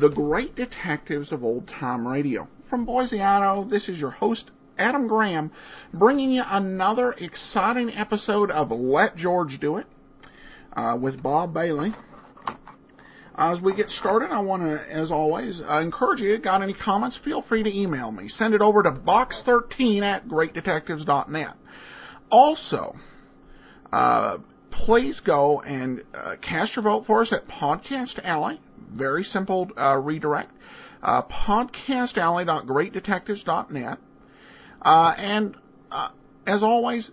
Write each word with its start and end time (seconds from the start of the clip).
The 0.00 0.08
Great 0.08 0.56
Detectives 0.56 1.30
of 1.30 1.44
Old 1.44 1.68
Time 1.78 2.08
Radio. 2.08 2.48
From 2.70 2.86
Boise, 2.86 3.20
Idaho, 3.20 3.68
this 3.68 3.86
is 3.86 3.98
your 3.98 4.12
host, 4.12 4.50
Adam 4.78 5.06
Graham, 5.06 5.50
bringing 5.92 6.30
you 6.30 6.42
another 6.46 7.12
exciting 7.12 7.90
episode 7.90 8.50
of 8.50 8.70
Let 8.70 9.16
George 9.16 9.58
Do 9.60 9.76
It 9.76 9.86
uh, 10.74 10.96
with 10.98 11.22
Bob 11.22 11.52
Bailey. 11.52 11.92
As 13.36 13.60
we 13.60 13.76
get 13.76 13.90
started, 13.90 14.30
I 14.30 14.40
want 14.40 14.62
to, 14.62 14.80
as 14.90 15.10
always, 15.10 15.60
uh, 15.68 15.80
encourage 15.80 16.20
you. 16.20 16.38
Got 16.38 16.62
any 16.62 16.72
comments? 16.72 17.18
Feel 17.22 17.44
free 17.46 17.62
to 17.62 17.70
email 17.70 18.10
me. 18.10 18.28
Send 18.28 18.54
it 18.54 18.62
over 18.62 18.82
to 18.82 18.92
box13 18.92 20.02
at 20.02 20.26
greatdetectives.net. 20.26 21.56
Also, 22.30 22.96
uh, 23.92 24.38
please 24.70 25.20
go 25.26 25.60
and 25.60 26.02
uh, 26.14 26.36
cast 26.40 26.74
your 26.74 26.84
vote 26.84 27.04
for 27.06 27.20
us 27.20 27.34
at 27.34 27.46
Podcast 27.48 28.18
Alley. 28.24 28.60
Very 28.94 29.24
simple 29.24 29.68
uh, 29.76 29.96
redirect. 29.96 30.52
Uh, 31.02 31.22
podcastalley.greatdetectives.net. 31.22 33.98
Uh, 34.82 35.14
and 35.16 35.56
uh, 35.90 36.10
as 36.46 36.62
always, 36.62 37.10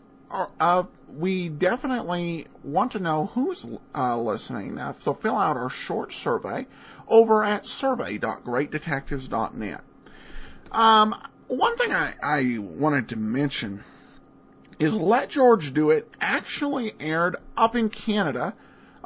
uh, 0.59 0.83
we 1.09 1.47
definitely 1.49 2.47
want 2.63 2.91
to 2.93 2.99
know 2.99 3.31
who's 3.33 3.65
uh, 3.95 4.17
listening. 4.17 4.77
Uh, 4.77 4.93
so 5.03 5.17
fill 5.21 5.37
out 5.37 5.55
our 5.55 5.71
short 5.87 6.11
survey 6.23 6.67
over 7.07 7.43
at 7.43 7.65
survey.greatdetectives.net. 7.79 9.81
Um, 10.71 11.15
one 11.47 11.77
thing 11.77 11.91
I, 11.91 12.13
I 12.21 12.57
wanted 12.59 13.09
to 13.09 13.15
mention 13.15 13.83
is 14.79 14.93
Let 14.93 15.31
George 15.31 15.71
Do 15.73 15.89
It 15.91 16.09
actually 16.19 16.93
aired 16.99 17.37
up 17.55 17.75
in 17.75 17.89
Canada 17.89 18.53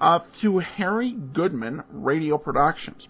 uh, 0.02 0.19
through 0.41 0.57
Harry 0.59 1.13
Goodman 1.13 1.83
Radio 1.91 2.38
Productions. 2.38 3.07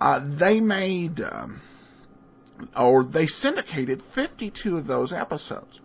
Uh, 0.00 0.20
they 0.40 0.58
made, 0.58 1.20
um, 1.20 1.60
or 2.76 3.04
they 3.04 3.26
syndicated 3.26 4.02
52 4.14 4.78
of 4.78 4.86
those 4.86 5.12
episodes. 5.12 5.80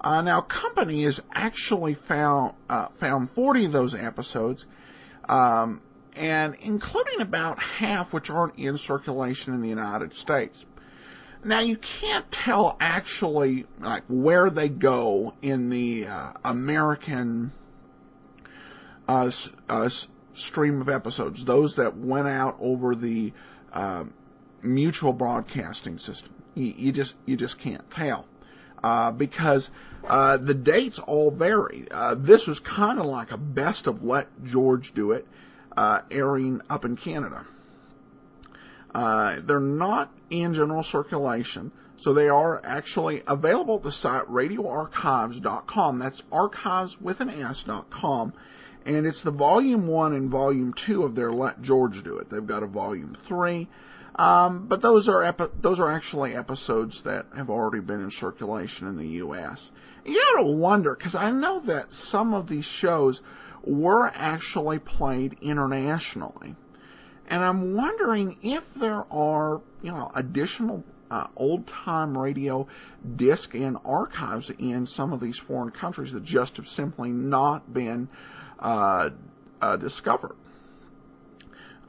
Uh, 0.00 0.22
now, 0.22 0.40
Company 0.42 1.04
has 1.04 1.18
actually 1.34 1.96
found 2.06 2.54
uh, 2.70 2.88
found 3.00 3.30
40 3.34 3.66
of 3.66 3.72
those 3.72 3.94
episodes, 3.98 4.64
um, 5.28 5.80
and 6.14 6.54
including 6.62 7.20
about 7.20 7.58
half 7.58 8.12
which 8.12 8.30
aren't 8.30 8.56
in 8.56 8.78
circulation 8.86 9.52
in 9.52 9.62
the 9.62 9.68
United 9.68 10.12
States. 10.14 10.64
Now, 11.44 11.60
you 11.60 11.78
can't 12.00 12.26
tell 12.44 12.76
actually 12.78 13.64
like 13.80 14.04
where 14.08 14.48
they 14.50 14.68
go 14.68 15.34
in 15.42 15.70
the 15.70 16.06
uh, 16.06 16.32
American 16.44 17.52
uh, 19.08 19.28
stream 20.48 20.80
of 20.80 20.88
episodes, 20.88 21.44
those 21.46 21.74
that 21.76 21.96
went 21.96 22.26
out 22.26 22.56
over 22.60 22.94
the 22.94 23.32
uh, 23.72 24.04
mutual 24.62 25.12
broadcasting 25.12 25.98
system. 25.98 26.30
You, 26.54 26.74
you, 26.76 26.92
just 26.92 27.14
you 27.26 27.36
just 27.36 27.56
can't 27.62 27.84
tell 27.94 28.26
uh, 28.82 29.10
because 29.12 29.68
uh, 30.08 30.38
the 30.38 30.54
dates 30.54 31.00
all 31.06 31.30
vary. 31.30 31.86
Uh, 31.90 32.14
this 32.14 32.44
was 32.46 32.60
kind 32.76 32.98
of 32.98 33.06
like 33.06 33.30
a 33.30 33.36
best 33.36 33.86
of 33.86 34.02
Let 34.02 34.28
George 34.44 34.92
Do 34.94 35.12
It, 35.12 35.26
uh, 35.76 36.00
airing 36.10 36.60
up 36.70 36.84
in 36.84 36.96
Canada. 36.96 37.44
Uh, 38.94 39.36
they're 39.46 39.60
not 39.60 40.10
in 40.30 40.54
general 40.54 40.84
circulation, 40.90 41.70
so 42.02 42.14
they 42.14 42.28
are 42.28 42.64
actually 42.64 43.22
available 43.26 43.76
at 43.76 43.82
the 43.82 43.92
site 43.92 44.26
radioarchives.com. 44.28 45.98
That's 45.98 46.22
archives 46.32 46.96
with 47.00 47.20
an 47.20 47.28
S.com. 47.28 48.32
And 48.86 49.04
it's 49.04 49.22
the 49.24 49.32
volume 49.32 49.88
one 49.88 50.14
and 50.14 50.30
volume 50.30 50.72
two 50.86 51.02
of 51.02 51.16
their 51.16 51.32
Let 51.32 51.60
George 51.60 52.02
Do 52.04 52.18
It. 52.18 52.30
They've 52.30 52.46
got 52.46 52.62
a 52.62 52.68
volume 52.68 53.16
three. 53.26 53.68
Um, 54.14 54.66
but 54.68 54.80
those 54.80 55.08
are 55.08 55.22
epi- 55.24 55.52
those 55.62 55.78
are 55.78 55.92
actually 55.92 56.34
episodes 56.34 56.98
that 57.04 57.26
have 57.36 57.50
already 57.50 57.84
been 57.84 58.00
in 58.00 58.10
circulation 58.18 58.86
in 58.86 58.96
the 58.96 59.06
U.S. 59.18 59.58
You 60.06 60.22
gotta 60.36 60.52
wonder 60.52 60.94
because 60.96 61.14
I 61.14 61.30
know 61.32 61.60
that 61.66 61.86
some 62.10 62.32
of 62.32 62.48
these 62.48 62.64
shows 62.80 63.20
were 63.66 64.06
actually 64.06 64.78
played 64.78 65.36
internationally, 65.42 66.54
and 67.28 67.44
I'm 67.44 67.76
wondering 67.76 68.38
if 68.42 68.62
there 68.80 69.04
are 69.12 69.60
you 69.82 69.90
know 69.90 70.10
additional 70.14 70.82
uh, 71.10 71.26
old 71.36 71.68
time 71.84 72.16
radio 72.16 72.66
disc 73.16 73.52
and 73.52 73.76
archives 73.84 74.50
in 74.58 74.86
some 74.86 75.12
of 75.12 75.20
these 75.20 75.38
foreign 75.46 75.72
countries 75.72 76.12
that 76.14 76.24
just 76.24 76.56
have 76.56 76.66
simply 76.74 77.10
not 77.10 77.74
been 77.74 78.08
uh, 78.58 79.10
uh, 79.60 79.76
discovered. 79.76 80.36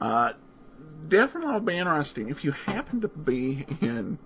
Uh, 0.00 0.30
definitely 1.08 1.60
be 1.60 1.78
interesting 1.78 2.28
if 2.28 2.44
you 2.44 2.52
happen 2.52 3.00
to 3.00 3.08
be 3.08 3.66
in 3.80 4.18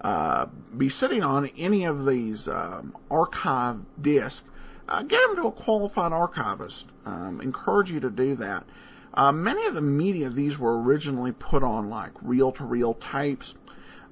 uh, 0.00 0.46
be 0.76 0.88
sitting 0.88 1.22
on 1.22 1.46
any 1.58 1.84
of 1.84 2.06
these 2.06 2.46
um, 2.46 2.94
archive 3.10 3.76
discs. 4.00 4.40
Uh, 4.88 5.02
get 5.02 5.18
them 5.26 5.36
to 5.36 5.42
a 5.48 5.52
qualified 5.52 6.12
archivist. 6.12 6.84
Um, 7.04 7.40
encourage 7.42 7.90
you 7.90 8.00
to 8.00 8.10
do 8.10 8.36
that. 8.36 8.64
Uh, 9.12 9.32
many 9.32 9.66
of 9.66 9.74
the 9.74 9.80
media 9.80 10.30
these 10.30 10.56
were 10.58 10.80
originally 10.82 11.32
put 11.32 11.62
on 11.62 11.90
like 11.90 12.12
reel-to-reel 12.22 12.96
tapes. 13.12 13.54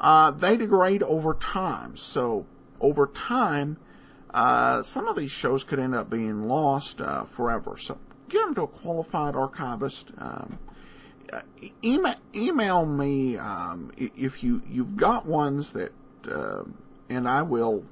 Uh, 0.00 0.30
they 0.32 0.56
degrade 0.56 1.02
over 1.02 1.36
time, 1.52 1.96
so 2.12 2.46
over 2.80 3.10
time, 3.28 3.76
uh, 4.34 4.82
some 4.94 5.08
of 5.08 5.16
these 5.16 5.30
shows 5.40 5.64
could 5.68 5.78
end 5.78 5.94
up 5.94 6.10
being 6.10 6.42
lost 6.42 7.00
uh, 7.00 7.24
forever. 7.36 7.76
So 7.86 7.98
get 8.30 8.40
them 8.40 8.54
to 8.56 8.62
a 8.62 8.66
qualified 8.66 9.34
archivist. 9.34 10.04
Um, 10.18 10.58
email, 11.82 12.14
email 12.34 12.86
me 12.86 13.36
um, 13.36 13.92
if 13.96 14.42
you 14.42 14.62
you've 14.68 14.96
got 14.96 15.26
ones 15.26 15.66
that, 15.74 15.92
uh, 16.30 16.64
and 17.08 17.28
I 17.28 17.42
will 17.42 17.84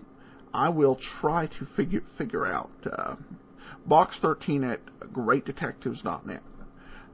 I 0.53 0.69
will 0.69 0.99
try 1.21 1.47
to 1.47 1.67
figure 1.77 2.03
figure 2.19 2.47
out. 2.47 2.71
Uh, 2.91 3.17
box 3.87 4.19
thirteen 4.21 4.65
at 4.65 4.81
greatdetectives.net. 5.13 6.43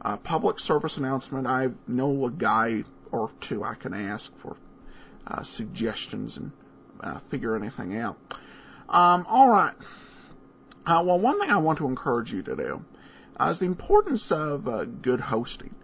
Uh, 0.05 0.17
public 0.19 0.59
service 0.61 0.95
announcement. 0.97 1.47
I 1.47 1.69
know 1.87 2.27
a 2.27 2.31
guy 2.31 2.83
or 3.13 3.31
two 3.49 3.63
I 3.63 3.75
can 3.75 3.95
ask 3.95 4.31
for 4.43 4.57
uh, 5.27 5.43
suggestions 5.57 6.37
and 6.37 6.51
uh, 7.01 7.21
figure 7.31 7.55
anything 7.57 7.99
out. 7.99 8.17
Um, 8.89 9.27
all 9.29 9.49
right. 9.49 9.75
Uh, 10.85 11.03
well, 11.05 11.21
one 11.21 11.39
thing 11.39 11.51
I 11.51 11.59
want 11.59 11.79
to 11.79 11.87
encourage 11.87 12.31
you 12.31 12.43
to 12.43 12.57
do 12.57 12.85
uh, 13.39 13.51
is 13.51 13.59
the 13.59 13.67
importance 13.67 14.25
of 14.31 14.67
uh, 14.67 14.85
good 14.85 15.21
hosting. 15.21 15.75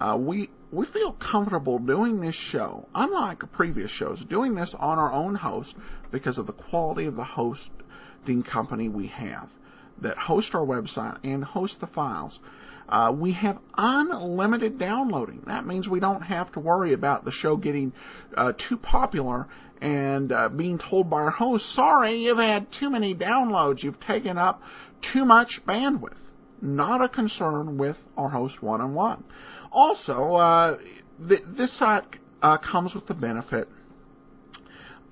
Uh, 0.00 0.16
we 0.18 0.50
we 0.72 0.86
feel 0.92 1.12
comfortable 1.12 1.78
doing 1.78 2.20
this 2.20 2.36
show, 2.52 2.88
unlike 2.94 3.40
previous 3.52 3.90
shows, 3.90 4.22
doing 4.30 4.54
this 4.54 4.74
on 4.78 4.98
our 4.98 5.12
own 5.12 5.34
host 5.34 5.74
because 6.10 6.38
of 6.38 6.46
the 6.46 6.52
quality 6.52 7.06
of 7.06 7.16
the 7.16 7.24
hosting 7.24 8.42
company 8.42 8.88
we 8.88 9.08
have 9.08 9.48
that 10.02 10.16
host 10.16 10.48
our 10.54 10.64
website 10.64 11.18
and 11.24 11.44
host 11.44 11.76
the 11.80 11.86
files. 11.88 12.38
Uh, 12.90 13.12
we 13.16 13.32
have 13.32 13.56
unlimited 13.76 14.78
downloading. 14.78 15.42
That 15.46 15.64
means 15.64 15.88
we 15.88 16.00
don't 16.00 16.22
have 16.22 16.50
to 16.52 16.60
worry 16.60 16.92
about 16.92 17.24
the 17.24 17.30
show 17.30 17.56
getting 17.56 17.92
uh, 18.36 18.52
too 18.68 18.76
popular 18.76 19.46
and 19.80 20.32
uh, 20.32 20.48
being 20.48 20.78
told 20.78 21.08
by 21.08 21.18
our 21.18 21.30
host, 21.30 21.64
sorry, 21.74 22.22
you've 22.22 22.38
had 22.38 22.66
too 22.78 22.90
many 22.90 23.14
downloads, 23.14 23.82
you've 23.82 24.00
taken 24.00 24.36
up 24.36 24.60
too 25.12 25.24
much 25.24 25.48
bandwidth. 25.66 26.16
Not 26.60 27.02
a 27.02 27.08
concern 27.08 27.78
with 27.78 27.96
our 28.16 28.28
host 28.28 28.62
one 28.62 28.80
on 28.80 28.94
one. 28.94 29.24
Also, 29.72 30.34
uh, 30.34 30.76
th- 31.26 31.40
this 31.56 31.78
site 31.78 32.04
uh, 32.42 32.58
comes 32.58 32.94
with 32.94 33.06
the 33.06 33.14
benefit 33.14 33.68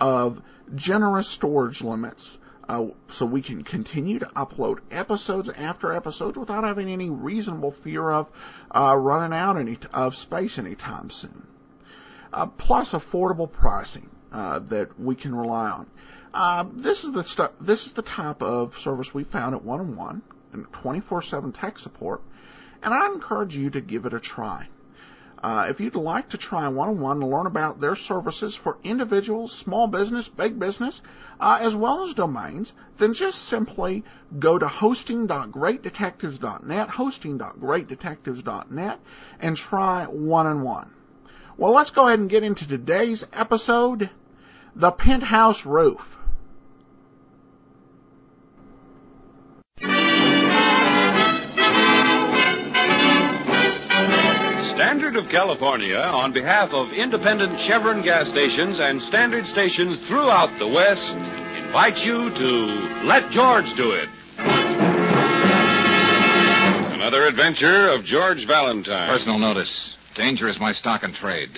of 0.01 0.39
generous 0.75 1.33
storage 1.37 1.81
limits. 1.81 2.39
Uh, 2.69 2.87
so 3.17 3.25
we 3.25 3.41
can 3.41 3.65
continue 3.65 4.19
to 4.19 4.27
upload 4.37 4.77
episodes 4.91 5.49
after 5.57 5.93
episodes 5.93 6.37
without 6.37 6.65
having 6.65 6.89
any 6.89 7.09
reasonable 7.09 7.75
fear 7.83 8.11
of 8.11 8.27
uh, 8.77 8.95
running 8.95 9.37
out 9.37 9.57
any 9.57 9.77
t- 9.77 9.87
of 9.93 10.13
space 10.15 10.59
anytime 10.59 11.11
soon. 11.21 11.47
Uh, 12.33 12.47
plus, 12.47 12.93
affordable 12.93 13.51
pricing 13.51 14.11
uh, 14.33 14.59
that 14.59 14.89
we 15.01 15.17
can 15.17 15.35
rely 15.35 15.71
on. 15.71 15.87
Uh, 16.35 16.65
this 16.77 17.03
is 17.05 17.15
the 17.15 17.25
stu- 17.33 17.65
this 17.65 17.79
is 17.87 17.93
the 17.97 18.03
type 18.03 18.43
of 18.43 18.71
service 18.85 19.09
we 19.15 19.25
found 19.25 19.55
at 19.55 19.65
One 19.65 19.81
on 19.81 19.97
One 19.97 20.23
and 20.53 20.67
24/7 20.73 21.59
tech 21.59 21.79
support 21.79 22.21
and 22.83 22.95
I 22.95 23.07
encourage 23.07 23.55
you 23.55 23.71
to 23.71 23.81
give 23.81 24.05
it 24.07 24.13
a 24.13 24.21
try. 24.21 24.69
Uh, 25.43 25.67
if 25.69 25.79
you'd 25.79 25.95
like 25.95 26.29
to 26.31 26.37
try 26.37 26.67
one-on-one 26.67 27.23
and 27.23 27.31
learn 27.31 27.47
about 27.47 27.81
their 27.81 27.95
services 27.95 28.59
for 28.65 28.77
individuals, 28.83 29.55
small 29.65 29.87
business, 29.87 30.29
big 30.37 30.59
business, 30.59 31.01
uh, 31.39 31.61
as 31.61 31.77
well 31.77 32.09
as 32.09 32.17
domains, 32.17 32.73
then 32.99 33.15
just 33.15 33.39
simply 33.49 34.03
go 34.39 34.59
to 34.59 34.67
hosting.greatdetectives.net, 34.67 36.89
hosting.greatdetectives.net, 36.89 39.01
and 39.41 39.57
try 39.57 40.07
one-on-one. 40.07 40.91
Well, 41.57 41.75
let's 41.75 41.91
go 41.91 42.09
ahead 42.09 42.19
and 42.19 42.31
get 42.31 42.43
into 42.43 42.67
today's 42.67 43.23
episode, 43.33 44.11
The 44.75 44.91
Penthouse 44.91 45.65
Roof. 45.65 46.01
Standard 54.89 55.17
of 55.17 55.29
California, 55.31 55.99
on 55.99 56.33
behalf 56.33 56.71
of 56.73 56.89
independent 56.97 57.53
Chevron 57.69 58.03
gas 58.03 58.27
stations 58.31 58.79
and 58.81 59.03
standard 59.03 59.45
stations 59.53 60.01
throughout 60.09 60.49
the 60.59 60.67
West, 60.67 61.13
invites 61.61 62.01
you 62.09 62.17
to 62.33 63.05
Let 63.05 63.29
George 63.31 63.69
Do 63.77 63.93
It. 63.93 64.09
Another 66.97 67.27
adventure 67.27 67.91
of 67.91 68.03
George 68.07 68.39
Valentine. 68.47 69.11
Personal 69.11 69.39
notice. 69.39 69.69
Danger 70.17 70.49
is 70.49 70.57
my 70.59 70.73
stock 70.73 71.03
and 71.03 71.15
trade. 71.17 71.51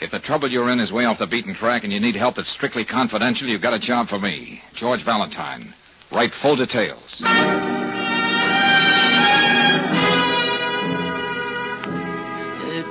If 0.00 0.10
the 0.10 0.20
trouble 0.20 0.50
you're 0.50 0.70
in 0.70 0.80
is 0.80 0.90
way 0.90 1.04
off 1.04 1.18
the 1.18 1.26
beaten 1.26 1.54
track 1.54 1.84
and 1.84 1.92
you 1.92 2.00
need 2.00 2.16
help 2.16 2.36
that's 2.36 2.50
strictly 2.54 2.86
confidential, 2.86 3.48
you've 3.48 3.60
got 3.60 3.74
a 3.74 3.80
job 3.80 4.08
for 4.08 4.18
me. 4.18 4.62
George 4.80 5.04
Valentine. 5.04 5.74
Write 6.10 6.32
full 6.40 6.56
details. 6.56 7.81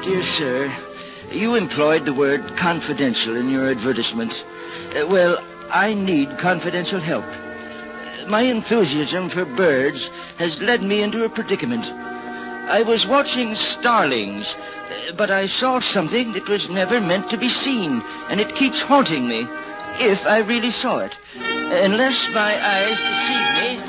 Dear 0.03 0.23
sir, 0.37 0.65
you 1.31 1.55
employed 1.55 2.05
the 2.05 2.13
word 2.13 2.41
confidential 2.59 3.37
in 3.37 3.49
your 3.49 3.69
advertisement. 3.69 4.31
Uh, 4.97 5.07
well, 5.07 5.37
I 5.69 5.93
need 5.93 6.27
confidential 6.41 6.99
help. 6.99 7.25
My 8.27 8.41
enthusiasm 8.41 9.29
for 9.29 9.45
birds 9.45 10.01
has 10.39 10.57
led 10.61 10.81
me 10.81 11.03
into 11.03 11.23
a 11.23 11.29
predicament. 11.29 11.85
I 11.85 12.81
was 12.81 13.05
watching 13.09 13.55
starlings, 13.79 14.45
uh, 14.45 15.15
but 15.17 15.29
I 15.29 15.45
saw 15.59 15.79
something 15.93 16.33
that 16.33 16.49
was 16.49 16.65
never 16.71 16.99
meant 16.99 17.29
to 17.29 17.37
be 17.37 17.49
seen, 17.63 18.01
and 18.29 18.39
it 18.39 18.55
keeps 18.57 18.81
haunting 18.87 19.27
me, 19.27 19.45
if 20.01 20.25
I 20.25 20.39
really 20.39 20.71
saw 20.81 20.99
it. 20.99 21.11
Unless 21.37 22.17
my 22.33 22.57
eyes 22.57 22.97
deceive 22.97 23.53
me. 23.61 23.85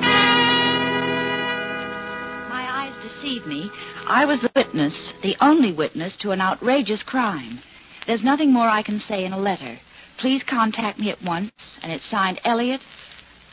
My 2.53 2.65
eyes 2.69 2.95
deceive 3.01 3.47
me. 3.47 3.71
I 4.09 4.25
was 4.25 4.41
the 4.41 4.51
witness, 4.55 4.95
the 5.23 5.37
only 5.41 5.73
witness 5.73 6.13
to 6.21 6.33
an 6.33 6.41
outrageous 6.41 7.03
crime. 7.05 7.61
There's 8.07 8.25
nothing 8.25 8.53
more 8.53 8.69
I 8.69 8.83
can 8.83 9.01
say 9.01 9.25
in 9.25 9.33
a 9.33 9.39
letter. 9.39 9.79
Please 10.19 10.43
contact 10.49 10.99
me 10.99 11.11
at 11.11 11.23
once, 11.23 11.53
and 11.83 11.93
it's 11.93 12.11
signed 12.11 12.41
Elliot 12.45 12.81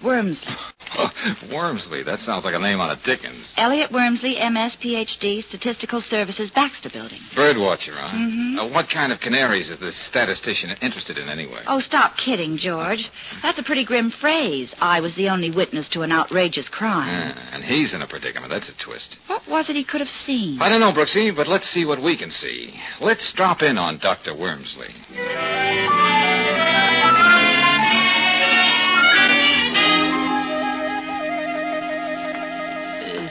Wormsley. 0.03 0.55
Wormsley. 1.51 2.03
That 2.05 2.19
sounds 2.25 2.43
like 2.45 2.55
a 2.55 2.59
name 2.59 2.79
out 2.81 2.91
of 2.91 3.03
Dickens. 3.03 3.45
Elliot 3.57 3.91
Wormsley, 3.91 4.35
MS, 4.51 4.75
PhD, 4.83 5.43
Statistical 5.47 6.01
Services, 6.09 6.51
Baxter 6.55 6.89
Building. 6.91 7.19
Birdwatcher, 7.35 7.93
huh? 7.95 8.15
Mhm. 8.15 8.57
Uh, 8.59 8.67
what 8.73 8.87
kind 8.89 9.11
of 9.11 9.19
canaries 9.19 9.69
is 9.69 9.79
this 9.79 9.95
statistician 10.09 10.71
interested 10.81 11.17
in 11.17 11.29
anyway? 11.29 11.61
Oh, 11.67 11.79
stop 11.79 12.13
kidding, 12.17 12.57
George. 12.57 13.05
That's 13.43 13.59
a 13.59 13.63
pretty 13.63 13.85
grim 13.85 14.11
phrase. 14.19 14.73
I 14.79 14.99
was 15.01 15.13
the 15.15 15.29
only 15.29 15.51
witness 15.51 15.87
to 15.89 16.01
an 16.01 16.11
outrageous 16.11 16.67
crime. 16.69 17.09
Yeah, 17.35 17.55
and 17.55 17.63
he's 17.63 17.93
in 17.93 18.01
a 18.01 18.07
predicament. 18.07 18.51
That's 18.51 18.69
a 18.69 18.83
twist. 18.83 19.15
What 19.27 19.43
was 19.47 19.69
it 19.69 19.75
he 19.75 19.83
could 19.83 20.01
have 20.01 20.09
seen? 20.25 20.59
I 20.61 20.69
don't 20.69 20.79
know, 20.81 20.91
Brooksy, 20.91 21.35
but 21.35 21.47
let's 21.47 21.69
see 21.73 21.85
what 21.85 22.01
we 22.01 22.17
can 22.17 22.31
see. 22.31 22.73
Let's 22.99 23.31
drop 23.35 23.61
in 23.61 23.77
on 23.77 23.99
Dr. 23.99 24.33
Wormsley. 24.33 24.89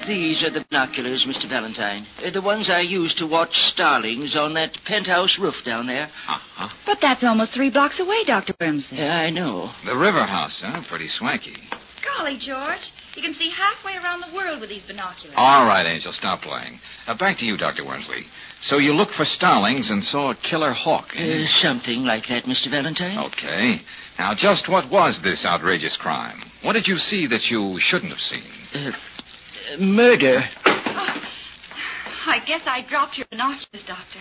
These 0.08 0.42
are 0.42 0.50
the 0.50 0.64
binoculars, 0.70 1.24
Mr. 1.28 1.48
Valentine. 1.48 2.06
Uh, 2.24 2.30
the 2.30 2.40
ones 2.40 2.70
I 2.70 2.80
use 2.80 3.14
to 3.18 3.26
watch 3.26 3.52
starlings 3.74 4.34
on 4.36 4.54
that 4.54 4.70
penthouse 4.86 5.36
roof 5.38 5.54
down 5.66 5.86
there. 5.86 6.08
Uh-huh. 6.26 6.68
But 6.86 6.98
that's 7.02 7.22
almost 7.22 7.52
three 7.54 7.68
blocks 7.70 8.00
away, 8.00 8.24
Dr. 8.26 8.54
Wormsley. 8.60 8.98
Yeah, 8.98 9.16
I 9.20 9.30
know. 9.30 9.70
The 9.84 9.94
river 9.96 10.24
house, 10.24 10.56
huh? 10.64 10.80
Pretty 10.88 11.08
swanky. 11.18 11.54
Golly, 12.16 12.38
George. 12.40 12.80
You 13.16 13.22
can 13.22 13.34
see 13.34 13.50
halfway 13.50 13.96
around 14.02 14.20
the 14.22 14.34
world 14.34 14.60
with 14.60 14.70
these 14.70 14.82
binoculars. 14.86 15.34
All 15.36 15.66
right, 15.66 15.84
Angel, 15.84 16.12
stop 16.12 16.40
playing. 16.40 16.78
Uh, 17.06 17.16
back 17.18 17.36
to 17.38 17.44
you, 17.44 17.56
Dr. 17.58 17.82
Wormsley. 17.84 18.22
So 18.70 18.78
you 18.78 18.92
looked 18.94 19.14
for 19.14 19.24
starlings 19.24 19.90
and 19.90 20.02
saw 20.04 20.30
a 20.30 20.36
killer 20.48 20.72
hawk. 20.72 21.06
eh? 21.16 21.42
Uh, 21.44 21.46
something 21.62 22.04
like 22.04 22.24
that, 22.28 22.44
Mr. 22.44 22.70
Valentine. 22.70 23.18
Okay. 23.18 23.82
Now, 24.18 24.34
just 24.34 24.68
what 24.70 24.90
was 24.90 25.18
this 25.22 25.44
outrageous 25.44 25.96
crime? 26.00 26.40
What 26.62 26.72
did 26.72 26.86
you 26.86 26.96
see 26.96 27.26
that 27.28 27.42
you 27.50 27.78
shouldn't 27.80 28.10
have 28.12 28.20
seen? 28.20 28.50
Uh, 28.74 28.90
murder. 29.78 30.42
I 30.64 32.38
guess 32.46 32.60
I 32.66 32.84
dropped 32.88 33.16
your 33.16 33.26
binoculars, 33.30 33.84
Doctor. 33.86 34.20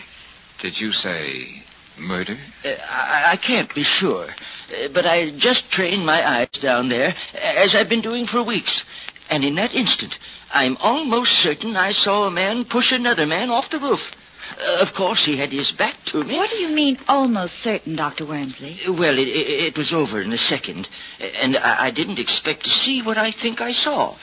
Did 0.62 0.74
you 0.78 0.92
say 0.92 1.62
murder? 1.98 2.36
Uh, 2.64 2.68
I, 2.68 3.32
I 3.32 3.36
can't 3.46 3.72
be 3.74 3.84
sure. 4.00 4.26
Uh, 4.28 4.88
but 4.94 5.06
I 5.06 5.30
just 5.38 5.62
trained 5.72 6.04
my 6.04 6.40
eyes 6.40 6.48
down 6.62 6.88
there, 6.88 7.14
as 7.34 7.74
I've 7.78 7.88
been 7.88 8.02
doing 8.02 8.26
for 8.26 8.42
weeks. 8.42 8.82
And 9.30 9.44
in 9.44 9.54
that 9.56 9.72
instant, 9.72 10.14
I'm 10.52 10.76
almost 10.78 11.30
certain 11.42 11.76
I 11.76 11.92
saw 11.92 12.26
a 12.26 12.30
man 12.30 12.64
push 12.70 12.86
another 12.90 13.26
man 13.26 13.50
off 13.50 13.66
the 13.70 13.78
roof. 13.78 14.00
Uh, 14.58 14.86
of 14.86 14.88
course, 14.96 15.22
he 15.26 15.38
had 15.38 15.52
his 15.52 15.70
back 15.76 15.94
to 16.06 16.24
me. 16.24 16.34
What 16.34 16.48
do 16.50 16.56
you 16.56 16.74
mean, 16.74 16.98
almost 17.06 17.52
certain, 17.62 17.96
Dr. 17.96 18.24
Wormsley? 18.24 18.78
Well, 18.88 19.18
it, 19.18 19.28
it, 19.28 19.74
it 19.74 19.76
was 19.76 19.92
over 19.92 20.22
in 20.22 20.32
a 20.32 20.38
second, 20.38 20.88
and 21.20 21.56
I, 21.58 21.86
I 21.86 21.90
didn't 21.90 22.18
expect 22.18 22.64
to 22.64 22.70
see 22.70 23.02
what 23.04 23.18
I 23.18 23.34
think 23.42 23.60
I 23.60 23.72
saw. 23.72 24.16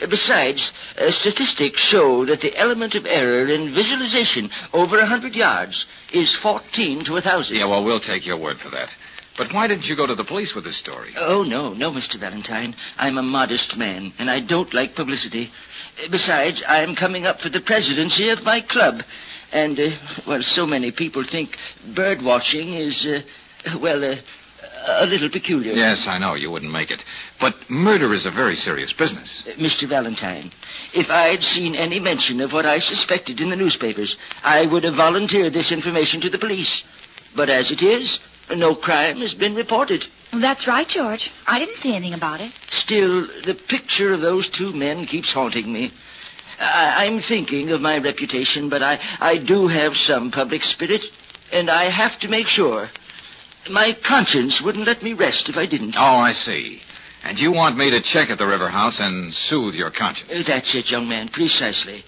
Besides, 0.00 0.60
uh, 0.98 1.10
statistics 1.20 1.80
show 1.90 2.26
that 2.26 2.40
the 2.40 2.56
element 2.56 2.94
of 2.94 3.06
error 3.06 3.48
in 3.48 3.74
visualization 3.74 4.50
over 4.72 4.98
a 4.98 5.06
hundred 5.06 5.34
yards 5.34 5.86
is 6.12 6.34
14 6.42 7.04
to 7.06 7.16
a 7.16 7.22
thousand. 7.22 7.56
Yeah, 7.56 7.66
well, 7.66 7.84
we'll 7.84 8.00
take 8.00 8.26
your 8.26 8.38
word 8.38 8.58
for 8.62 8.70
that. 8.70 8.88
But 9.38 9.52
why 9.52 9.66
didn't 9.68 9.84
you 9.84 9.96
go 9.96 10.06
to 10.06 10.14
the 10.14 10.24
police 10.24 10.52
with 10.54 10.64
this 10.64 10.78
story? 10.80 11.14
Oh, 11.18 11.42
no, 11.42 11.74
no, 11.74 11.90
Mr. 11.90 12.18
Valentine. 12.18 12.74
I'm 12.96 13.18
a 13.18 13.22
modest 13.22 13.76
man, 13.76 14.12
and 14.18 14.30
I 14.30 14.40
don't 14.40 14.72
like 14.72 14.94
publicity. 14.94 15.50
Uh, 16.02 16.08
Besides, 16.10 16.62
I'm 16.66 16.94
coming 16.96 17.26
up 17.26 17.40
for 17.40 17.50
the 17.50 17.60
presidency 17.60 18.30
of 18.30 18.42
my 18.44 18.60
club. 18.68 18.96
And, 19.52 19.78
uh, 19.78 19.88
well, 20.26 20.40
so 20.54 20.66
many 20.66 20.90
people 20.90 21.24
think 21.30 21.50
bird 21.94 22.18
watching 22.22 22.74
is, 22.74 23.06
uh, 23.06 23.78
well, 23.78 24.04
uh, 24.04 24.16
a 24.86 25.06
little 25.06 25.30
peculiar. 25.30 25.72
Yes, 25.72 26.04
I 26.08 26.18
know. 26.18 26.34
You 26.34 26.50
wouldn't 26.50 26.72
make 26.72 26.90
it. 26.90 27.00
But 27.40 27.54
murder 27.68 28.14
is 28.14 28.26
a 28.26 28.30
very 28.30 28.56
serious 28.56 28.92
business. 28.98 29.28
Uh, 29.46 29.60
Mr. 29.60 29.88
Valentine, 29.88 30.50
if 30.94 31.10
I'd 31.10 31.42
seen 31.54 31.74
any 31.74 32.00
mention 32.00 32.40
of 32.40 32.52
what 32.52 32.66
I 32.66 32.78
suspected 32.78 33.40
in 33.40 33.50
the 33.50 33.56
newspapers, 33.56 34.14
I 34.42 34.66
would 34.70 34.84
have 34.84 34.94
volunteered 34.94 35.52
this 35.52 35.72
information 35.72 36.20
to 36.22 36.30
the 36.30 36.38
police. 36.38 36.70
But 37.34 37.50
as 37.50 37.70
it 37.70 37.84
is, 37.84 38.18
no 38.54 38.74
crime 38.76 39.20
has 39.20 39.34
been 39.34 39.54
reported. 39.54 40.02
Well, 40.32 40.40
that's 40.40 40.66
right, 40.66 40.86
George. 40.88 41.30
I 41.46 41.58
didn't 41.58 41.78
see 41.82 41.94
anything 41.94 42.14
about 42.14 42.40
it. 42.40 42.52
Still, 42.84 43.26
the 43.44 43.54
picture 43.68 44.14
of 44.14 44.20
those 44.20 44.48
two 44.58 44.72
men 44.72 45.06
keeps 45.06 45.30
haunting 45.32 45.72
me. 45.72 45.90
I, 46.58 47.06
I'm 47.06 47.20
thinking 47.28 47.70
of 47.70 47.80
my 47.80 47.98
reputation, 47.98 48.70
but 48.70 48.82
I, 48.82 48.98
I 49.20 49.36
do 49.44 49.68
have 49.68 49.92
some 50.06 50.30
public 50.30 50.62
spirit, 50.62 51.02
and 51.52 51.70
I 51.70 51.90
have 51.90 52.18
to 52.20 52.28
make 52.28 52.46
sure. 52.46 52.88
My 53.70 53.92
conscience 54.06 54.60
wouldn't 54.64 54.86
let 54.86 55.02
me 55.02 55.12
rest 55.12 55.48
if 55.48 55.56
I 55.56 55.66
didn't. 55.66 55.94
Oh, 55.98 56.02
I 56.22 56.32
see. 56.32 56.80
And 57.24 57.38
you 57.38 57.52
want 57.52 57.76
me 57.76 57.90
to 57.90 58.00
check 58.12 58.30
at 58.30 58.38
the 58.38 58.46
river 58.46 58.70
house 58.70 58.96
and 58.98 59.34
soothe 59.48 59.74
your 59.74 59.90
conscience? 59.90 60.30
Uh, 60.30 60.42
That's 60.46 60.70
it, 60.74 60.86
young 60.90 61.08
man, 61.08 61.28
precisely. 61.28 62.04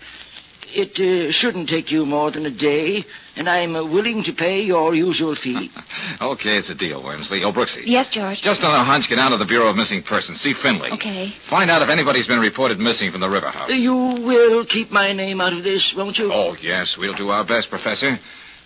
It 0.70 0.92
uh, 1.00 1.32
shouldn't 1.40 1.68
take 1.68 1.90
you 1.90 2.04
more 2.04 2.30
than 2.30 2.44
a 2.44 2.50
day, 2.50 3.02
and 3.36 3.48
I'm 3.48 3.74
uh, 3.74 3.84
willing 3.84 4.22
to 4.24 4.32
pay 4.34 4.60
your 4.60 4.94
usual 4.94 5.34
fee. 5.42 5.70
okay, 6.20 6.60
it's 6.60 6.68
a 6.68 6.74
deal, 6.74 7.02
Wormsley. 7.02 7.42
Oh, 7.42 7.52
Brooksy. 7.52 7.82
Yes, 7.86 8.06
George. 8.12 8.36
Just 8.42 8.60
on 8.60 8.78
a 8.78 8.84
hunch, 8.84 9.06
get 9.08 9.16
down 9.16 9.32
to 9.32 9.38
the 9.38 9.46
Bureau 9.46 9.70
of 9.70 9.76
Missing 9.76 10.04
Persons. 10.06 10.38
See 10.42 10.52
Finley. 10.62 10.90
Okay. 10.92 11.32
Find 11.48 11.70
out 11.70 11.80
if 11.80 11.88
anybody's 11.88 12.26
been 12.26 12.38
reported 12.38 12.78
missing 12.78 13.10
from 13.10 13.22
the 13.22 13.28
river 13.28 13.50
house. 13.50 13.70
You 13.72 13.94
will 13.94 14.66
keep 14.66 14.90
my 14.90 15.12
name 15.12 15.40
out 15.40 15.54
of 15.54 15.64
this, 15.64 15.82
won't 15.96 16.18
you? 16.18 16.30
Oh, 16.32 16.54
yes, 16.60 16.94
we'll 16.98 17.16
do 17.16 17.30
our 17.30 17.46
best, 17.46 17.70
Professor. 17.70 18.18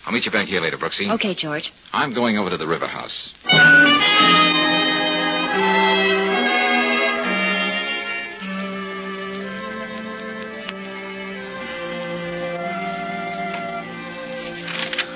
I'll 0.05 0.11
meet 0.13 0.25
you 0.25 0.31
back 0.31 0.47
here 0.47 0.61
later, 0.61 0.77
Brooksy. 0.77 1.09
Okay, 1.15 1.33
George. 1.33 1.71
I'm 1.93 2.13
going 2.13 2.37
over 2.37 2.49
to 2.49 2.57
the 2.57 2.67
river 2.67 2.87
house. 2.87 3.29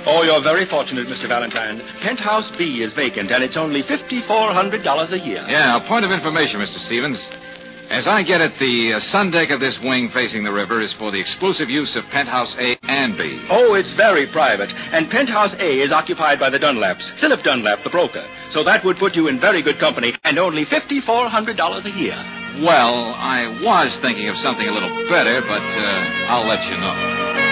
Oh, 0.10 0.24
you're 0.24 0.41
very 0.41 0.65
fortunate, 0.72 1.06
Mr. 1.08 1.27
Valentine. 1.27 1.82
Penthouse 2.01 2.50
B 2.58 2.79
is 2.79 2.94
vacant, 2.94 3.29
and 3.29 3.44
it's 3.44 3.58
only 3.58 3.84
$5,400 3.84 5.12
a 5.12 5.20
year. 5.20 5.44
Yeah, 5.50 5.84
a 5.84 5.86
point 5.86 6.06
of 6.06 6.12
information, 6.12 6.62
Mr. 6.62 6.79
Stevens. 6.88 7.20
As 7.89 8.03
I 8.06 8.22
get 8.22 8.41
it, 8.41 8.51
the 8.60 9.00
uh, 9.00 9.00
sun 9.15 9.32
deck 9.32 9.50
of 9.50 9.62
this 9.62 9.79
wing 9.82 10.12
facing 10.13 10.44
the 10.44 10.51
river 10.51 10.82
is 10.82 10.94
for 11.00 11.10
the 11.10 11.20
exclusive 11.20 11.70
use 11.70 11.96
of 11.96 12.03
penthouse 12.12 12.53
A 12.60 12.75
and 12.84 13.15
B. 13.15 13.48
Oh, 13.50 13.75
it's 13.75 13.94
very 13.96 14.27
private. 14.27 14.67
And 14.67 15.10
Penthouse 15.10 15.56
A 15.60 15.79
is 15.79 15.94
occupied 15.94 16.38
by 16.38 16.50
the 16.50 16.60
Dunlaps, 16.60 17.03
Philip 17.22 17.44
Dunlap, 17.44 17.79
the 17.86 17.89
broker. 17.89 18.27
So 18.51 18.62
that 18.65 18.84
would 18.84 18.98
put 18.98 19.15
you 19.15 19.29
in 19.29 19.39
very 19.39 19.63
good 19.63 19.79
company, 19.79 20.13
and 20.25 20.38
only 20.38 20.65
$5,400 20.65 21.86
a 21.86 21.98
year. 21.98 22.20
Well, 22.60 23.15
I 23.15 23.56
was 23.63 23.98
thinking 24.01 24.27
of 24.27 24.36
something 24.44 24.67
a 24.67 24.74
little 24.74 24.91
better, 25.08 25.39
but 25.48 25.63
uh, 25.63 26.27
I'll 26.27 26.48
let 26.48 26.60
you 26.67 26.75
know. 26.75 27.46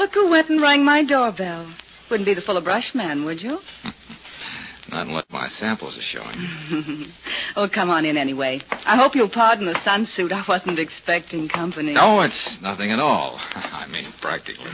Look 0.00 0.14
who 0.14 0.30
went 0.30 0.48
and 0.48 0.62
rang 0.62 0.82
my 0.84 1.04
doorbell. 1.04 1.72
Wouldn't 2.10 2.26
be 2.26 2.34
the 2.34 2.40
fuller 2.40 2.62
brush 2.62 2.90
man, 2.94 3.24
would 3.26 3.40
you? 3.40 3.58
Not 4.90 5.06
unless 5.06 5.26
my 5.30 5.48
samples 5.60 5.96
are 5.96 6.08
showing. 6.10 7.12
oh, 7.56 7.68
come 7.72 7.90
on 7.90 8.04
in 8.04 8.16
anyway. 8.16 8.60
I 8.70 8.96
hope 8.96 9.14
you'll 9.14 9.30
pardon 9.30 9.66
the 9.66 9.74
sunsuit. 9.86 10.32
I 10.32 10.42
wasn't 10.48 10.80
expecting 10.80 11.48
company. 11.48 11.92
No, 11.92 12.22
it's 12.22 12.58
nothing 12.60 12.90
at 12.90 12.98
all. 12.98 13.38
I 13.54 13.86
mean, 13.86 14.12
practically. 14.20 14.66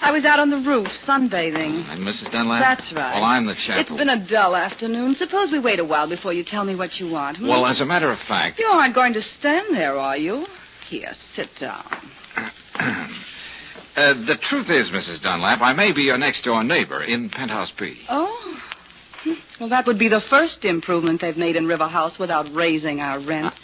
I 0.00 0.12
was 0.12 0.24
out 0.24 0.38
on 0.38 0.50
the 0.50 0.58
roof 0.58 0.86
sunbathing. 1.08 1.90
And 1.90 2.06
Mrs. 2.06 2.30
Dunlap? 2.30 2.60
That's 2.62 2.92
right. 2.94 3.14
Well, 3.14 3.24
I'm 3.24 3.46
the 3.46 3.54
chap. 3.66 3.78
It's 3.80 3.90
been 3.96 4.10
a 4.10 4.28
dull 4.28 4.54
afternoon. 4.54 5.16
Suppose 5.18 5.50
we 5.50 5.58
wait 5.58 5.80
a 5.80 5.84
while 5.84 6.08
before 6.08 6.32
you 6.32 6.44
tell 6.46 6.64
me 6.64 6.76
what 6.76 6.94
you 7.00 7.10
want. 7.10 7.38
hmm? 7.38 7.48
Well, 7.48 7.66
as 7.66 7.80
a 7.80 7.86
matter 7.86 8.12
of 8.12 8.18
fact, 8.28 8.60
You 8.60 8.66
aren't 8.66 8.94
going 8.94 9.14
to 9.14 9.22
stand 9.40 9.74
there, 9.74 9.98
are 9.98 10.16
you? 10.18 10.46
Here, 10.88 11.12
sit 11.34 11.48
down. 11.58 11.84
Uh, 13.96 14.14
the 14.26 14.36
truth 14.48 14.66
is, 14.70 14.88
Mrs. 14.90 15.22
Dunlap, 15.22 15.60
I 15.60 15.72
may 15.72 15.92
be 15.92 16.02
your 16.02 16.18
next 16.18 16.44
door 16.44 16.62
neighbor 16.62 17.02
in 17.04 17.30
Penthouse 17.30 17.72
B. 17.78 17.96
Oh. 18.08 18.54
Hmm. 19.24 19.32
Well, 19.60 19.68
that 19.70 19.86
would 19.86 19.98
be 19.98 20.08
the 20.08 20.20
first 20.30 20.64
improvement 20.64 21.20
they've 21.20 21.36
made 21.36 21.56
in 21.56 21.66
River 21.66 21.88
House 21.88 22.18
without 22.18 22.46
raising 22.54 23.00
our 23.00 23.18
rent. 23.26 23.54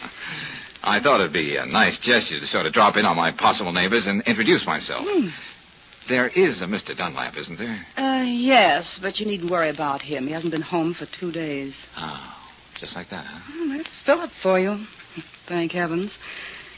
I 0.82 1.00
thought 1.00 1.20
it'd 1.20 1.32
be 1.32 1.56
a 1.56 1.66
nice 1.66 1.96
gesture 2.02 2.40
to 2.40 2.46
sort 2.46 2.66
of 2.66 2.72
drop 2.72 2.96
in 2.96 3.04
on 3.04 3.16
my 3.16 3.30
possible 3.30 3.72
neighbors 3.72 4.04
and 4.06 4.22
introduce 4.26 4.66
myself. 4.66 5.04
Hmm. 5.06 5.28
There 6.08 6.28
is 6.28 6.60
a 6.60 6.64
Mr. 6.64 6.96
Dunlap, 6.96 7.34
isn't 7.38 7.58
there? 7.58 7.86
Uh, 7.96 8.24
yes, 8.24 8.84
but 9.00 9.18
you 9.18 9.26
needn't 9.26 9.50
worry 9.52 9.70
about 9.70 10.02
him. 10.02 10.26
He 10.26 10.32
hasn't 10.32 10.50
been 10.50 10.62
home 10.62 10.94
for 10.98 11.06
two 11.20 11.30
days. 11.30 11.72
Oh, 11.96 12.34
just 12.80 12.96
like 12.96 13.08
that, 13.10 13.24
huh? 13.24 13.38
Hmm, 13.52 13.76
That's 13.76 13.88
Philip 14.04 14.30
for 14.42 14.58
you. 14.58 14.84
Thank 15.48 15.72
heavens. 15.72 16.10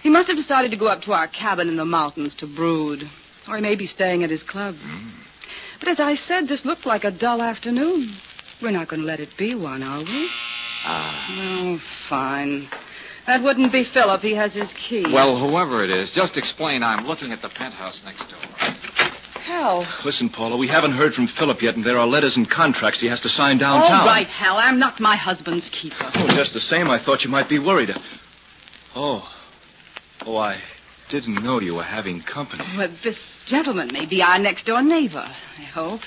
He 0.02 0.10
must 0.10 0.28
have 0.28 0.36
decided 0.36 0.70
to 0.72 0.76
go 0.76 0.88
up 0.88 1.00
to 1.02 1.12
our 1.12 1.28
cabin 1.28 1.68
in 1.68 1.76
the 1.78 1.86
mountains 1.86 2.34
to 2.40 2.46
brood. 2.46 3.04
Or 3.48 3.56
he 3.56 3.62
may 3.62 3.74
be 3.74 3.86
staying 3.86 4.24
at 4.24 4.30
his 4.30 4.42
club. 4.42 4.74
But 5.80 5.88
as 5.88 6.00
I 6.00 6.14
said, 6.14 6.48
this 6.48 6.64
looked 6.64 6.86
like 6.86 7.04
a 7.04 7.10
dull 7.10 7.42
afternoon. 7.42 8.16
We're 8.62 8.70
not 8.70 8.88
going 8.88 9.00
to 9.00 9.06
let 9.06 9.20
it 9.20 9.30
be 9.36 9.54
one, 9.54 9.82
are 9.82 9.98
we? 9.98 10.30
Ah. 10.86 11.28
Oh, 11.38 11.78
fine. 12.08 12.68
That 13.26 13.42
wouldn't 13.42 13.72
be 13.72 13.84
Philip. 13.92 14.20
He 14.20 14.34
has 14.36 14.52
his 14.52 14.68
key. 14.88 15.04
Well, 15.12 15.38
whoever 15.38 15.82
it 15.82 15.90
is, 15.90 16.10
just 16.14 16.36
explain 16.36 16.82
I'm 16.82 17.06
looking 17.06 17.32
at 17.32 17.42
the 17.42 17.48
penthouse 17.48 18.00
next 18.04 18.20
door. 18.30 18.40
Hal. 19.46 19.86
Listen, 20.04 20.30
Paula, 20.30 20.56
we 20.56 20.68
haven't 20.68 20.92
heard 20.92 21.12
from 21.12 21.28
Philip 21.38 21.60
yet, 21.60 21.74
and 21.76 21.84
there 21.84 21.98
are 21.98 22.06
letters 22.06 22.34
and 22.36 22.48
contracts 22.48 23.00
he 23.00 23.08
has 23.08 23.20
to 23.20 23.28
sign 23.30 23.58
downtown. 23.58 24.00
All 24.00 24.06
right, 24.06 24.26
Hal. 24.26 24.56
I'm 24.56 24.78
not 24.78 25.00
my 25.00 25.16
husband's 25.16 25.68
keeper. 25.80 26.10
Oh, 26.14 26.28
just 26.36 26.54
the 26.54 26.60
same, 26.60 26.88
I 26.88 27.02
thought 27.04 27.22
you 27.22 27.30
might 27.30 27.48
be 27.48 27.58
worried. 27.58 27.90
Oh. 28.94 29.22
Oh, 30.26 30.36
I 30.36 30.58
didn't 31.10 31.42
know 31.42 31.60
you 31.60 31.74
were 31.74 31.82
having 31.84 32.22
company. 32.22 32.64
Well, 32.76 32.94
this 33.04 33.16
gentleman 33.46 33.90
may 33.92 34.06
be 34.06 34.22
our 34.22 34.38
next 34.38 34.66
door 34.66 34.82
neighbor, 34.82 35.24
I 35.24 35.64
hope. 35.72 36.00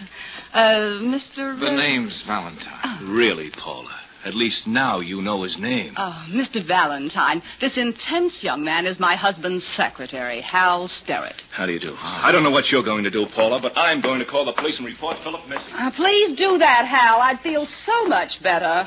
Uh, 0.54 1.02
Mr. 1.04 1.60
The 1.60 1.76
name's 1.76 2.22
Valentine. 2.28 3.08
Really, 3.10 3.52
Paula. 3.64 3.96
At 4.26 4.36
least 4.36 4.68
now 4.68 5.00
you 5.00 5.22
know 5.22 5.44
his 5.44 5.56
name. 5.58 5.94
Oh, 5.96 6.26
Mr. 6.32 6.66
Valentine, 6.68 7.42
this 7.62 7.72
intense 7.78 8.34
young 8.42 8.64
man 8.64 8.86
is 8.86 9.00
my 9.00 9.16
husband's 9.16 9.64
secretary, 9.78 10.42
Hal 10.42 10.90
Sterrett. 11.04 11.42
How 11.56 11.66
do 11.66 11.72
you 11.72 11.80
do? 11.80 11.96
I 11.98 12.32
don't 12.32 12.44
know 12.44 12.52
what 12.52 12.66
you're 12.70 12.84
going 12.84 13.06
to 13.06 13.12
do, 13.12 13.26
Paula, 13.34 13.62
but 13.62 13.78
I'm 13.78 14.02
going 14.02 14.20
to 14.20 14.26
call 14.26 14.44
the 14.44 14.54
police 14.54 14.76
and 14.78 14.86
report 14.86 15.18
Philip 15.24 15.48
missing. 15.48 15.74
Uh, 15.74 15.92
please 15.96 16.38
do 16.38 16.58
that, 16.58 16.88
Hal. 16.88 17.22
I'd 17.22 17.40
feel 17.42 17.66
so 17.86 18.08
much 18.08 18.32
better. 18.44 18.84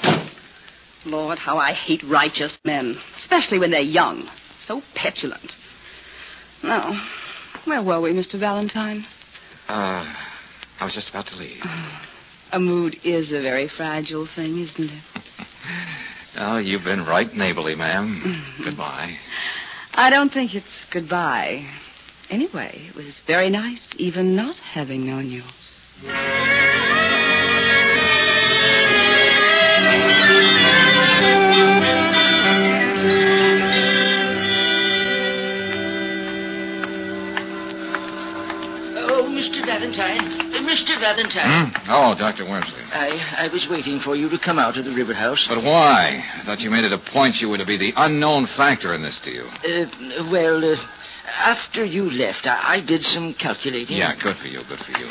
Lord, 1.06 1.38
how 1.38 1.56
I 1.56 1.72
hate 1.72 2.02
righteous 2.10 2.58
men, 2.64 2.96
especially 3.22 3.58
when 3.58 3.70
they're 3.70 3.80
young. 3.80 4.28
So 4.66 4.82
petulant. 4.94 5.50
Now, 6.62 6.92
where 7.64 7.82
were 7.82 8.00
we, 8.00 8.12
Mr. 8.12 8.38
Valentine? 8.38 9.06
Uh, 9.68 10.04
I 10.80 10.84
was 10.84 10.94
just 10.94 11.08
about 11.08 11.26
to 11.26 11.36
leave. 11.36 11.62
A 12.52 12.58
mood 12.58 12.96
is 13.04 13.28
a 13.32 13.40
very 13.40 13.70
fragile 13.76 14.28
thing, 14.34 14.58
isn't 14.68 14.90
it? 14.90 15.02
Oh, 16.36 16.58
you've 16.58 16.84
been 16.84 17.04
right 17.04 17.32
neighborly, 17.34 17.74
ma'am. 17.74 18.58
Goodbye. 18.64 19.16
I 19.94 20.10
don't 20.10 20.32
think 20.32 20.54
it's 20.54 20.66
goodbye. 20.92 21.64
Anyway, 22.30 22.88
it 22.88 22.94
was 22.94 23.06
very 23.26 23.50
nice, 23.50 23.80
even 23.96 24.36
not 24.36 24.56
having 24.72 25.06
known 25.06 25.30
you. 25.30 25.42
Hmm? 41.16 41.90
Oh, 41.90 42.14
Dr. 42.18 42.44
Wormsley. 42.44 42.84
I, 42.92 43.46
I 43.46 43.48
was 43.52 43.66
waiting 43.70 44.00
for 44.04 44.16
you 44.16 44.28
to 44.28 44.38
come 44.44 44.58
out 44.58 44.76
of 44.78 44.84
the 44.84 44.92
river 44.92 45.14
house. 45.14 45.44
But 45.48 45.62
why? 45.62 46.22
I 46.40 46.44
thought 46.44 46.60
you 46.60 46.70
made 46.70 46.84
it 46.84 46.92
a 46.92 46.98
point 47.12 47.36
you 47.36 47.48
were 47.48 47.58
to 47.58 47.66
be 47.66 47.78
the 47.78 47.92
unknown 47.96 48.48
factor 48.56 48.94
in 48.94 49.02
this 49.02 49.18
deal. 49.24 49.46
Uh, 49.46 50.30
well, 50.30 50.64
uh, 50.64 50.76
after 51.38 51.84
you 51.84 52.10
left, 52.10 52.46
I, 52.46 52.76
I 52.76 52.80
did 52.86 53.02
some 53.02 53.34
calculating. 53.40 53.96
Yeah, 53.96 54.14
good 54.22 54.36
for 54.36 54.46
you, 54.46 54.60
good 54.68 54.80
for 54.80 54.98
you. 54.98 55.10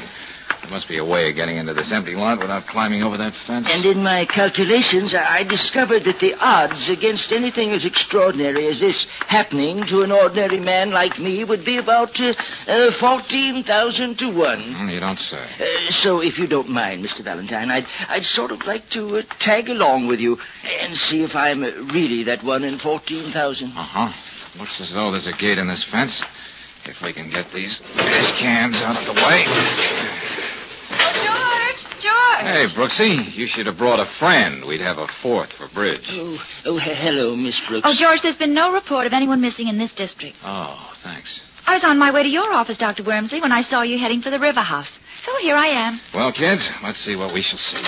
There 0.61 0.71
must 0.71 0.87
be 0.87 0.97
a 0.97 1.05
way 1.05 1.29
of 1.29 1.35
getting 1.35 1.57
into 1.57 1.73
this 1.73 1.89
empty 1.91 2.15
lot 2.15 2.39
without 2.39 2.67
climbing 2.67 3.01
over 3.01 3.17
that 3.17 3.33
fence. 3.47 3.65
And 3.69 3.85
in 3.85 4.03
my 4.03 4.25
calculations, 4.25 5.15
I 5.15 5.43
discovered 5.43 6.03
that 6.03 6.19
the 6.19 6.35
odds 6.35 6.89
against 6.91 7.31
anything 7.31 7.71
as 7.71 7.85
extraordinary 7.85 8.67
as 8.67 8.79
this 8.79 9.05
happening 9.27 9.83
to 9.89 10.01
an 10.01 10.11
ordinary 10.11 10.59
man 10.59 10.91
like 10.91 11.17
me 11.17 11.43
would 11.43 11.63
be 11.63 11.77
about 11.77 12.09
uh, 12.19 12.33
uh, 12.67 12.91
14,000 12.99 14.17
to 14.19 14.27
1. 14.29 14.75
Hmm, 14.75 14.89
you 14.89 14.99
don't 14.99 15.17
say. 15.17 15.41
Uh, 15.41 15.91
so, 16.03 16.19
if 16.19 16.37
you 16.37 16.45
don't 16.45 16.69
mind, 16.69 17.05
Mr. 17.05 17.23
Valentine, 17.23 17.71
I'd, 17.71 17.85
I'd 18.09 18.23
sort 18.35 18.51
of 18.51 18.59
like 18.67 18.83
to 18.93 19.17
uh, 19.17 19.21
tag 19.39 19.69
along 19.69 20.07
with 20.07 20.19
you 20.19 20.35
and 20.35 20.95
see 21.09 21.23
if 21.23 21.35
I'm 21.35 21.63
uh, 21.63 21.71
really 21.93 22.23
that 22.25 22.43
one 22.43 22.63
in 22.63 22.79
14,000. 22.79 23.71
Uh-huh. 23.75 24.09
Looks 24.59 24.77
as 24.81 24.91
though 24.93 25.11
there's 25.11 25.27
a 25.27 25.37
gate 25.39 25.57
in 25.57 25.67
this 25.67 25.85
fence. 25.91 26.21
If 26.85 26.95
we 27.03 27.13
can 27.13 27.29
get 27.29 27.45
these 27.53 27.79
cans 28.39 28.75
out 28.81 28.97
of 28.97 29.05
the 29.05 29.13
way. 29.13 30.28
George! 31.13 31.81
George! 32.01 32.43
Hey, 32.43 32.65
Brooksy, 32.75 33.35
you 33.35 33.47
should 33.53 33.65
have 33.65 33.77
brought 33.77 33.99
a 33.99 34.09
friend. 34.19 34.65
We'd 34.65 34.81
have 34.81 34.97
a 34.97 35.07
fourth 35.21 35.49
for 35.57 35.67
bridge. 35.73 36.01
Oh, 36.11 36.37
oh 36.65 36.77
he- 36.79 36.93
hello, 36.93 37.35
Miss 37.35 37.59
Brooks. 37.67 37.85
Oh, 37.87 37.93
George, 37.99 38.19
there's 38.23 38.37
been 38.37 38.53
no 38.53 38.71
report 38.73 39.07
of 39.07 39.13
anyone 39.13 39.41
missing 39.41 39.67
in 39.67 39.77
this 39.77 39.91
district. 39.95 40.37
Oh, 40.43 40.77
thanks. 41.03 41.41
I 41.67 41.73
was 41.75 41.83
on 41.85 41.99
my 41.99 42.11
way 42.11 42.23
to 42.23 42.29
your 42.29 42.51
office, 42.53 42.77
Dr. 42.77 43.03
Wormsley, 43.03 43.41
when 43.41 43.51
I 43.51 43.61
saw 43.61 43.81
you 43.83 43.99
heading 43.99 44.21
for 44.21 44.29
the 44.31 44.39
river 44.39 44.61
house. 44.61 44.87
So 45.25 45.31
here 45.41 45.55
I 45.55 45.67
am. 45.67 45.99
Well, 46.15 46.31
kids, 46.31 46.61
let's 46.83 47.03
see 47.05 47.15
what 47.15 47.33
we 47.33 47.41
shall 47.43 47.59
see. 47.59 47.83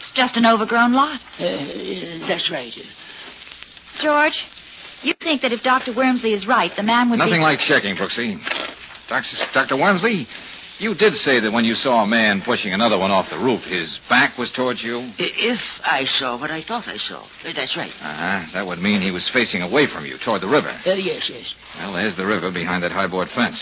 It's 0.00 0.12
just 0.14 0.36
an 0.36 0.46
overgrown 0.46 0.92
lot. 0.92 1.20
Uh, 1.40 1.44
uh, 1.44 2.28
that's 2.28 2.50
right. 2.50 2.72
George, 4.02 4.34
you 5.04 5.14
think 5.22 5.42
that 5.42 5.52
if 5.52 5.62
Dr. 5.62 5.92
Wormsley 5.92 6.34
is 6.34 6.46
right, 6.46 6.70
the 6.76 6.82
man 6.82 7.10
would 7.10 7.18
Nothing 7.18 7.40
be... 7.40 7.50
like 7.50 7.58
checking, 7.60 7.96
Brooksy. 7.96 8.38
Dr. 9.08 9.36
Dr. 9.52 9.74
Wormsley, 9.76 10.26
you 10.78 10.94
did 10.94 11.14
say 11.14 11.38
that 11.40 11.52
when 11.52 11.64
you 11.64 11.74
saw 11.74 12.02
a 12.02 12.06
man 12.06 12.42
pushing 12.44 12.72
another 12.72 12.98
one 12.98 13.10
off 13.10 13.26
the 13.30 13.38
roof, 13.38 13.62
his 13.62 13.98
back 14.08 14.36
was 14.38 14.50
towards 14.56 14.82
you? 14.82 15.12
If 15.18 15.60
I 15.84 16.04
saw 16.18 16.38
what 16.40 16.50
I 16.50 16.64
thought 16.66 16.88
I 16.88 16.96
saw. 16.96 17.22
Uh, 17.22 17.52
that's 17.54 17.76
right. 17.76 17.92
Uh-huh. 17.92 18.46
That 18.54 18.66
would 18.66 18.80
mean 18.80 19.00
he 19.00 19.10
was 19.12 19.28
facing 19.32 19.62
away 19.62 19.86
from 19.92 20.04
you, 20.04 20.16
toward 20.24 20.42
the 20.42 20.48
river. 20.48 20.70
Uh, 20.84 20.94
yes, 20.94 21.30
yes. 21.30 21.46
Well, 21.78 21.92
there's 21.92 22.16
the 22.16 22.26
river 22.26 22.50
behind 22.50 22.82
that 22.82 22.92
high 22.92 23.06
board 23.06 23.28
fence. 23.34 23.58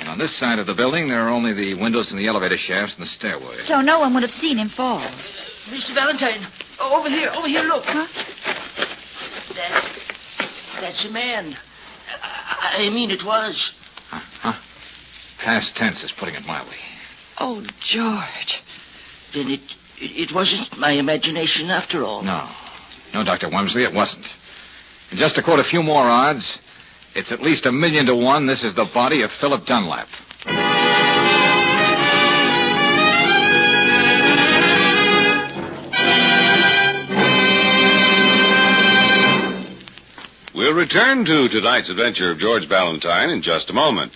And 0.00 0.08
on 0.08 0.18
this 0.18 0.36
side 0.38 0.58
of 0.58 0.66
the 0.66 0.74
building, 0.74 1.08
there 1.08 1.26
are 1.26 1.30
only 1.30 1.52
the 1.52 1.74
windows 1.74 2.08
and 2.10 2.18
the 2.18 2.26
elevator 2.26 2.56
shafts 2.56 2.94
and 2.98 3.06
the 3.06 3.10
stairway. 3.18 3.56
So 3.66 3.80
no 3.80 4.00
one 4.00 4.14
would 4.14 4.22
have 4.22 4.34
seen 4.40 4.58
him 4.58 4.70
fall. 4.76 5.00
Mr. 5.70 5.94
Valentine, 5.94 6.46
over 6.80 7.08
here, 7.08 7.30
over 7.36 7.46
here, 7.46 7.62
look. 7.62 7.82
Huh? 7.84 8.06
That, 10.80 10.92
that's 10.92 11.06
a 11.08 11.12
man. 11.12 11.54
I, 12.22 12.84
I 12.84 12.90
mean, 12.90 13.10
it 13.10 13.24
was. 13.24 13.70
Huh? 14.10 14.52
Past 15.44 15.72
tense 15.76 16.02
is 16.02 16.12
putting 16.18 16.34
it 16.34 16.42
mildly. 16.46 16.76
Oh, 17.40 17.62
George. 17.92 18.62
Then 19.34 19.48
it, 19.48 19.60
it, 20.00 20.30
it 20.30 20.34
wasn't 20.34 20.78
my 20.78 20.92
imagination 20.92 21.70
after 21.70 22.04
all. 22.04 22.22
No. 22.22 22.48
No, 23.14 23.24
Dr. 23.24 23.48
Wormsley, 23.48 23.88
it 23.88 23.94
wasn't. 23.94 24.26
And 25.10 25.18
just 25.18 25.34
to 25.36 25.42
quote 25.42 25.58
a 25.58 25.68
few 25.68 25.82
more 25.82 26.08
odds, 26.08 26.58
it's 27.14 27.32
at 27.32 27.40
least 27.40 27.66
a 27.66 27.72
million 27.72 28.06
to 28.06 28.14
one 28.14 28.46
this 28.46 28.62
is 28.62 28.74
the 28.74 28.86
body 28.92 29.22
of 29.22 29.30
Philip 29.40 29.64
Dunlap. 29.66 30.08
Return 40.78 41.24
to 41.24 41.48
tonight's 41.48 41.90
adventure 41.90 42.30
of 42.30 42.38
George 42.38 42.62
Valentine 42.68 43.30
in 43.30 43.42
just 43.42 43.68
a 43.68 43.72
moment. 43.72 44.12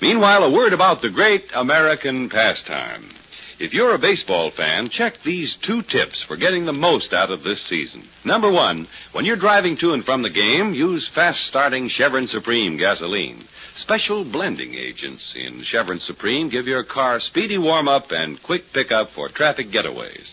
Meanwhile, 0.00 0.44
a 0.44 0.52
word 0.52 0.72
about 0.72 1.02
the 1.02 1.10
great 1.10 1.42
American 1.56 2.30
pastime. 2.30 3.10
If 3.58 3.72
you're 3.72 3.96
a 3.96 3.98
baseball 3.98 4.52
fan, 4.56 4.90
check 4.92 5.14
these 5.24 5.56
two 5.66 5.82
tips 5.82 6.24
for 6.28 6.36
getting 6.36 6.66
the 6.66 6.72
most 6.72 7.12
out 7.12 7.32
of 7.32 7.42
this 7.42 7.60
season. 7.68 8.04
Number 8.24 8.48
one, 8.48 8.86
when 9.10 9.24
you're 9.24 9.34
driving 9.34 9.76
to 9.80 9.90
and 9.92 10.04
from 10.04 10.22
the 10.22 10.30
game, 10.30 10.72
use 10.72 11.04
fast 11.16 11.40
starting 11.48 11.88
Chevron 11.88 12.28
Supreme 12.28 12.78
gasoline. 12.78 13.48
Special 13.78 14.24
blending 14.24 14.74
agents 14.74 15.34
in 15.34 15.64
Chevron 15.64 15.98
Supreme 15.98 16.48
give 16.48 16.68
your 16.68 16.84
car 16.84 17.18
speedy 17.18 17.58
warm 17.58 17.88
up 17.88 18.04
and 18.10 18.40
quick 18.44 18.62
pickup 18.72 19.08
for 19.16 19.28
traffic 19.30 19.72
getaways. 19.72 20.30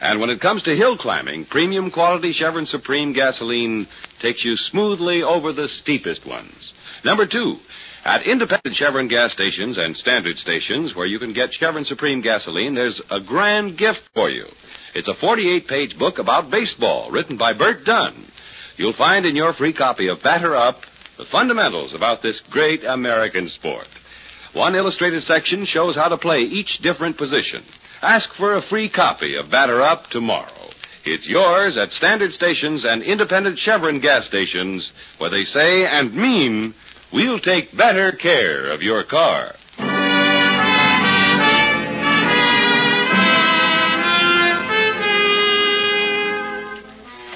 And 0.00 0.20
when 0.20 0.30
it 0.30 0.40
comes 0.40 0.62
to 0.64 0.76
hill 0.76 0.98
climbing, 0.98 1.46
premium 1.50 1.90
quality 1.90 2.32
Chevron 2.32 2.66
Supreme 2.66 3.12
gasoline 3.12 3.86
takes 4.20 4.44
you 4.44 4.54
smoothly 4.70 5.22
over 5.22 5.52
the 5.52 5.68
steepest 5.82 6.26
ones. 6.26 6.72
Number 7.04 7.26
two, 7.26 7.56
at 8.04 8.22
independent 8.22 8.76
Chevron 8.76 9.08
gas 9.08 9.32
stations 9.32 9.78
and 9.78 9.96
standard 9.96 10.36
stations 10.36 10.94
where 10.94 11.06
you 11.06 11.18
can 11.18 11.32
get 11.32 11.52
Chevron 11.52 11.84
Supreme 11.84 12.20
gasoline, 12.20 12.74
there's 12.74 13.00
a 13.10 13.20
grand 13.20 13.78
gift 13.78 14.00
for 14.14 14.30
you. 14.30 14.44
It's 14.94 15.08
a 15.08 15.14
48 15.20 15.66
page 15.66 15.98
book 15.98 16.18
about 16.18 16.50
baseball 16.50 17.10
written 17.10 17.36
by 17.36 17.52
Bert 17.52 17.84
Dunn. 17.84 18.26
You'll 18.76 18.94
find 18.96 19.24
in 19.24 19.34
your 19.34 19.54
free 19.54 19.72
copy 19.72 20.08
of 20.08 20.22
Batter 20.22 20.54
Up 20.54 20.76
the 21.18 21.24
fundamentals 21.32 21.94
about 21.94 22.22
this 22.22 22.40
great 22.50 22.84
American 22.84 23.48
sport. 23.48 23.86
One 24.52 24.74
illustrated 24.74 25.22
section 25.24 25.66
shows 25.66 25.96
how 25.96 26.08
to 26.08 26.16
play 26.16 26.38
each 26.38 26.78
different 26.82 27.18
position. 27.18 27.62
Ask 28.06 28.28
for 28.38 28.54
a 28.54 28.62
free 28.70 28.88
copy 28.88 29.34
of 29.34 29.50
Batter 29.50 29.82
Up 29.82 30.04
tomorrow. 30.12 30.70
It's 31.04 31.26
yours 31.26 31.76
at 31.76 31.90
standard 31.90 32.30
stations 32.30 32.84
and 32.86 33.02
independent 33.02 33.58
Chevron 33.58 34.00
gas 34.00 34.28
stations 34.28 34.92
where 35.18 35.28
they 35.28 35.42
say 35.42 35.84
and 35.84 36.14
mean 36.14 36.72
we'll 37.12 37.40
take 37.40 37.76
better 37.76 38.12
care 38.12 38.70
of 38.70 38.80
your 38.80 39.02
car. 39.02 39.54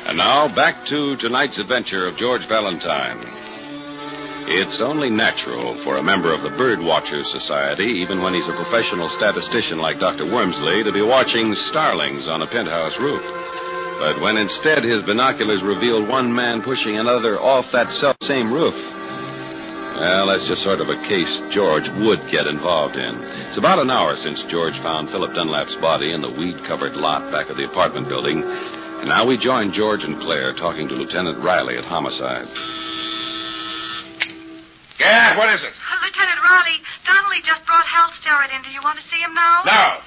And 0.06 0.18
now 0.18 0.54
back 0.54 0.86
to 0.88 1.16
tonight's 1.16 1.58
adventure 1.58 2.06
of 2.06 2.16
George 2.16 2.42
Valentine. 2.48 3.39
It's 4.50 4.82
only 4.82 5.14
natural 5.14 5.78
for 5.86 6.02
a 6.02 6.02
member 6.02 6.34
of 6.34 6.42
the 6.42 6.50
Bird 6.58 6.82
Watchers 6.82 7.30
Society, 7.30 8.02
even 8.02 8.18
when 8.18 8.34
he's 8.34 8.50
a 8.50 8.58
professional 8.58 9.06
statistician 9.14 9.78
like 9.78 10.02
Dr. 10.02 10.26
Wormsley, 10.26 10.82
to 10.82 10.90
be 10.90 11.06
watching 11.06 11.54
starlings 11.70 12.26
on 12.26 12.42
a 12.42 12.50
penthouse 12.50 12.98
roof. 12.98 13.22
But 14.02 14.18
when 14.18 14.34
instead 14.34 14.82
his 14.82 15.06
binoculars 15.06 15.62
reveal 15.62 16.02
one 16.02 16.34
man 16.34 16.66
pushing 16.66 16.98
another 16.98 17.38
off 17.38 17.62
that 17.70 17.94
same 18.26 18.50
roof, 18.50 18.74
well, 18.74 20.26
that's 20.26 20.50
just 20.50 20.66
sort 20.66 20.82
of 20.82 20.90
a 20.90 20.98
case 21.06 21.30
George 21.54 21.86
would 22.02 22.18
get 22.34 22.50
involved 22.50 22.98
in. 22.98 23.22
It's 23.54 23.60
about 23.60 23.78
an 23.78 23.94
hour 23.94 24.18
since 24.18 24.42
George 24.50 24.74
found 24.82 25.14
Philip 25.14 25.30
Dunlap's 25.30 25.78
body 25.78 26.10
in 26.10 26.26
the 26.26 26.34
weed 26.34 26.58
covered 26.66 26.98
lot 26.98 27.30
back 27.30 27.54
of 27.54 27.56
the 27.56 27.70
apartment 27.70 28.10
building. 28.10 28.42
And 28.42 29.14
now 29.14 29.30
we 29.30 29.38
join 29.38 29.70
George 29.70 30.02
and 30.02 30.18
Claire 30.26 30.58
talking 30.58 30.90
to 30.90 30.98
Lieutenant 30.98 31.38
Riley 31.38 31.78
at 31.78 31.86
Homicide. 31.86 32.50
Yeah, 35.00 35.32
what 35.40 35.48
is 35.48 35.64
it? 35.64 35.72
Uh, 35.72 35.96
Lieutenant 36.04 36.40
Riley, 36.44 36.76
Donnelly 37.08 37.40
just 37.40 37.64
brought 37.64 37.88
Hal 37.88 38.12
Starrett 38.20 38.52
in. 38.52 38.60
Do 38.60 38.68
you 38.70 38.84
want 38.84 39.00
to 39.00 39.06
see 39.08 39.16
him 39.16 39.32
now? 39.32 39.64
No. 39.64 40.04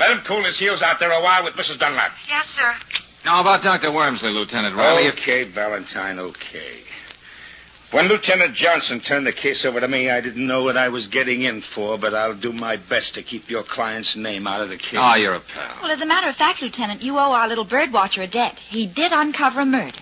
Let 0.00 0.10
him 0.16 0.24
cool 0.26 0.42
his 0.42 0.58
heels 0.58 0.80
out 0.82 0.96
there 0.98 1.12
a 1.12 1.20
while 1.22 1.44
with 1.44 1.54
Mrs. 1.54 1.78
Dunlap. 1.78 2.10
Yes, 2.26 2.48
sir. 2.56 2.72
Now, 3.24 3.40
about 3.40 3.62
Dr. 3.62 3.92
Wormsley, 3.92 4.32
Lieutenant 4.32 4.76
Riley. 4.76 5.08
Okay, 5.12 5.52
Valentine, 5.52 6.18
okay. 6.18 6.82
When 7.92 8.08
Lieutenant 8.08 8.56
Johnson 8.56 9.00
turned 9.06 9.24
the 9.26 9.32
case 9.32 9.64
over 9.64 9.78
to 9.78 9.86
me, 9.86 10.10
I 10.10 10.20
didn't 10.20 10.44
know 10.44 10.64
what 10.64 10.76
I 10.76 10.88
was 10.88 11.06
getting 11.12 11.42
in 11.42 11.62
for, 11.76 11.96
but 11.96 12.12
I'll 12.12 12.38
do 12.38 12.52
my 12.52 12.76
best 12.76 13.14
to 13.14 13.22
keep 13.22 13.48
your 13.48 13.62
client's 13.70 14.12
name 14.16 14.48
out 14.48 14.62
of 14.62 14.68
the 14.68 14.76
case. 14.78 14.98
Oh, 14.98 15.14
you're 15.14 15.36
a 15.36 15.40
pal. 15.40 15.78
Well, 15.80 15.92
as 15.92 16.00
a 16.00 16.06
matter 16.06 16.28
of 16.28 16.34
fact, 16.34 16.60
Lieutenant, 16.60 17.02
you 17.02 17.14
owe 17.14 17.30
our 17.30 17.46
little 17.46 17.64
bird 17.64 17.92
watcher 17.92 18.22
a 18.22 18.26
debt. 18.26 18.54
He 18.68 18.88
did 18.88 19.12
uncover 19.12 19.60
a 19.60 19.66
murder. 19.66 19.96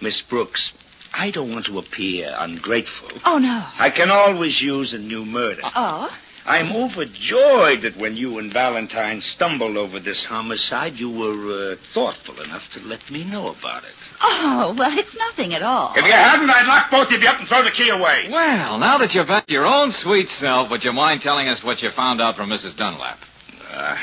Miss 0.00 0.22
Brooks, 0.30 0.72
I 1.14 1.30
don't 1.30 1.50
want 1.50 1.66
to 1.66 1.78
appear 1.78 2.34
ungrateful. 2.38 3.10
Oh, 3.24 3.38
no. 3.38 3.64
I 3.78 3.90
can 3.94 4.10
always 4.10 4.60
use 4.60 4.92
a 4.94 4.98
new 4.98 5.24
murder. 5.24 5.62
Oh? 5.74 6.08
I'm 6.48 6.72
overjoyed 6.72 7.82
that 7.82 7.98
when 7.98 8.16
you 8.16 8.38
and 8.38 8.50
Valentine 8.50 9.20
stumbled 9.36 9.76
over 9.76 10.00
this 10.00 10.24
homicide, 10.30 10.94
you 10.94 11.10
were 11.10 11.72
uh, 11.72 11.76
thoughtful 11.92 12.40
enough 12.42 12.62
to 12.72 12.80
let 12.88 13.00
me 13.10 13.22
know 13.22 13.48
about 13.48 13.84
it. 13.84 13.92
Oh, 14.22 14.74
well, 14.78 14.90
it's 14.96 15.14
nothing 15.28 15.52
at 15.52 15.62
all. 15.62 15.92
If 15.94 16.06
you 16.06 16.10
hadn't, 16.12 16.48
I'd 16.48 16.66
lock 16.66 16.90
both 16.90 17.12
of 17.12 17.20
you 17.20 17.28
up 17.28 17.38
and 17.38 17.48
throw 17.48 17.62
the 17.64 17.70
key 17.76 17.90
away. 17.90 18.28
Well, 18.30 18.78
now 18.78 18.96
that 18.96 19.12
you're 19.12 19.26
back 19.26 19.46
to 19.46 19.52
your 19.52 19.66
own 19.66 19.92
sweet 20.02 20.28
self, 20.40 20.70
would 20.70 20.82
you 20.84 20.92
mind 20.92 21.20
telling 21.22 21.48
us 21.48 21.60
what 21.62 21.82
you 21.82 21.90
found 21.94 22.22
out 22.22 22.36
from 22.36 22.48
Mrs. 22.48 22.76
Dunlap? 22.78 23.18
Uh, 23.70 23.96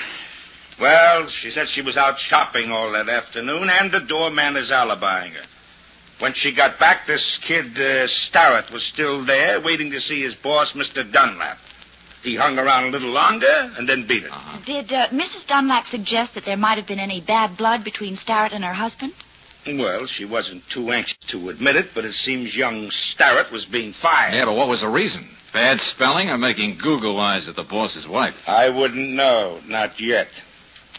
well, 0.80 1.28
she 1.42 1.50
said 1.50 1.66
she 1.74 1.82
was 1.82 1.98
out 1.98 2.14
shopping 2.30 2.70
all 2.70 2.92
that 2.92 3.10
afternoon, 3.10 3.70
and 3.72 3.92
the 3.92 4.02
doorman 4.08 4.56
is 4.56 4.70
alibying 4.70 5.34
her. 5.34 5.46
When 6.20 6.34
she 6.36 6.56
got 6.56 6.80
back, 6.80 7.08
this 7.08 7.24
kid 7.48 7.78
uh, 7.78 8.08
Starrett 8.30 8.72
was 8.72 8.84
still 8.94 9.26
there, 9.26 9.62
waiting 9.62 9.92
to 9.92 10.00
see 10.00 10.24
his 10.24 10.34
boss, 10.44 10.72
Mr. 10.76 11.12
Dunlap. 11.12 11.58
He 12.24 12.36
hung 12.36 12.58
around 12.58 12.86
a 12.86 12.90
little 12.90 13.12
longer 13.12 13.72
and 13.78 13.88
then 13.88 14.08
beat 14.08 14.24
it. 14.24 14.32
Uh-huh. 14.32 14.60
Did 14.66 14.92
uh, 14.92 15.08
Mrs. 15.10 15.46
Dunlap 15.48 15.86
suggest 15.92 16.34
that 16.34 16.44
there 16.46 16.58
might 16.58 16.78
have 16.78 16.88
been 16.88 17.00
any 17.00 17.22
bad 17.22 17.58
blood 17.58 17.84
between 17.84 18.18
Starrett 18.24 18.54
and 18.54 18.64
her 18.64 18.74
husband? 18.74 19.14
Well, 19.68 20.08
she 20.18 20.26
wasn't 20.26 20.64
too 20.74 20.92
anxious 20.92 21.18
to 21.32 21.50
admit 21.50 21.76
it, 21.76 21.88
but 21.94 22.06
it 22.06 22.14
seems 22.24 22.56
young 22.56 22.90
Starrett 23.14 23.52
was 23.52 23.66
being 23.72 23.94
fired. 24.02 24.34
Yeah, 24.36 24.46
but 24.46 24.54
what 24.54 24.70
was 24.70 24.82
the 24.82 24.88
reason? 24.90 25.28
Bad 25.54 25.78
spelling 25.96 26.30
or 26.30 26.38
making 26.38 26.78
Google 26.82 27.20
eyes 27.20 27.48
at 27.48 27.56
the 27.56 27.64
boss's 27.64 28.08
wife? 28.08 28.34
I 28.48 28.70
wouldn't 28.70 29.12
know, 29.12 29.60
not 29.66 30.00
yet. 30.00 30.28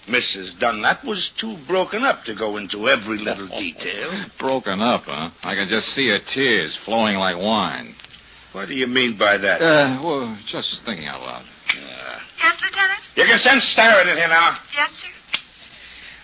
Mrs. 0.08 0.58
Dunlap 0.60 1.04
was 1.04 1.30
too 1.40 1.56
broken 1.66 2.02
up 2.04 2.22
to 2.24 2.34
go 2.34 2.56
into 2.58 2.88
every 2.88 3.18
little 3.18 3.48
detail. 3.58 4.24
Broken 4.38 4.80
up, 4.80 5.02
huh? 5.06 5.30
I 5.42 5.54
could 5.54 5.68
just 5.68 5.88
see 5.94 6.08
her 6.08 6.20
tears 6.32 6.76
flowing 6.84 7.16
like 7.16 7.36
wine. 7.36 7.94
What 8.52 8.68
do 8.68 8.74
you 8.74 8.86
mean 8.86 9.18
by 9.18 9.36
that? 9.36 9.60
Uh, 9.60 10.00
well, 10.02 10.38
just 10.50 10.68
thinking 10.86 11.06
out 11.08 11.20
loud. 11.20 11.42
Uh, 11.42 12.18
Yes, 12.38 12.54
Lieutenant? 12.62 13.00
you 13.16 13.24
can 13.24 13.38
send 13.40 13.60
Starrett 13.72 14.06
in 14.08 14.16
here 14.16 14.28
now. 14.28 14.56
Yes, 14.74 14.90
sir. 15.02 15.08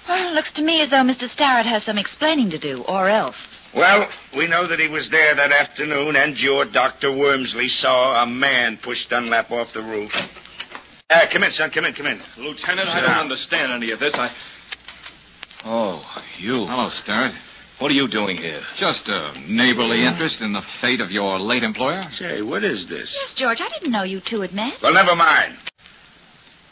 Well, 0.09 0.31
it 0.31 0.35
looks 0.35 0.53
to 0.55 0.63
me 0.63 0.81
as 0.83 0.91
though 0.91 1.03
Mr. 1.03 1.29
Starrett 1.33 1.67
has 1.67 1.85
some 1.85 1.99
explaining 1.99 2.51
to 2.51 2.59
do, 2.59 2.85
or 2.89 3.09
else. 3.09 3.35
Well, 3.75 4.07
we 4.37 4.47
know 4.49 4.67
that 4.69 4.79
he 4.79 4.89
was 4.89 5.09
there 5.11 5.35
that 5.35 5.51
afternoon, 5.53 6.17
and 6.17 6.37
your 6.39 6.65
Dr. 6.71 7.09
Wormsley 7.11 7.69
saw 7.81 8.23
a 8.23 8.27
man 8.27 8.79
push 8.85 8.99
Dunlap 9.11 9.51
off 9.51 9.69
the 9.75 9.81
roof. 9.83 10.11
Uh, 11.13 11.27
come 11.33 11.43
in, 11.43 11.53
son. 11.53 11.71
Come 11.75 11.85
in, 11.85 11.93
come 11.95 12.07
in. 12.07 12.21
Lieutenant, 12.39 12.89
Sit 12.89 12.97
I 12.97 13.01
don't 13.01 13.11
down. 13.11 13.21
understand 13.21 13.73
any 13.73 13.91
of 13.93 13.99
this. 14.01 14.13
I. 14.15 14.31
Oh, 15.65 16.03
you. 16.41 16.65
Hello, 16.67 16.89
Starrett. 17.05 17.35
What 17.79 17.91
are 17.91 17.95
you 17.95 18.09
doing 18.09 18.37
here? 18.37 18.61
Just 18.79 19.03
a 19.09 19.33
neighborly 19.49 20.05
interest 20.05 20.37
in 20.41 20.53
the 20.53 20.63
fate 20.81 21.01
of 21.01 21.11
your 21.11 21.41
late 21.41 21.65
employer? 21.65 22.05
Say, 22.19 22.41
what 22.43 22.63
is 22.65 22.87
this? 22.89 23.13
Yes, 23.13 23.35
George, 23.37 23.59
I 23.61 23.69
didn't 23.79 23.93
know 23.93 24.05
you 24.05 24.21
two 24.29 24.41
had 24.41 24.53
met. 24.53 24.75
Well, 24.83 24.93
never 24.95 25.17
mind. 25.17 25.55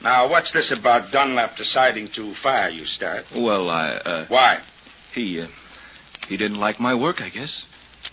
Now, 0.03 0.31
what's 0.31 0.51
this 0.53 0.73
about 0.79 1.11
Dunlap 1.13 1.57
deciding 1.57 2.09
to 2.17 2.33
fire 2.43 2.71
you, 2.71 2.85
Starrett? 2.87 3.27
Well, 3.37 3.69
I. 3.69 3.89
Uh, 3.95 4.25
Why? 4.29 4.59
he. 5.15 5.41
Uh, 5.43 5.47
he 6.29 6.37
didn't 6.37 6.59
like 6.59 6.79
my 6.79 6.95
work, 6.95 7.17
I 7.21 7.29
guess. 7.29 7.65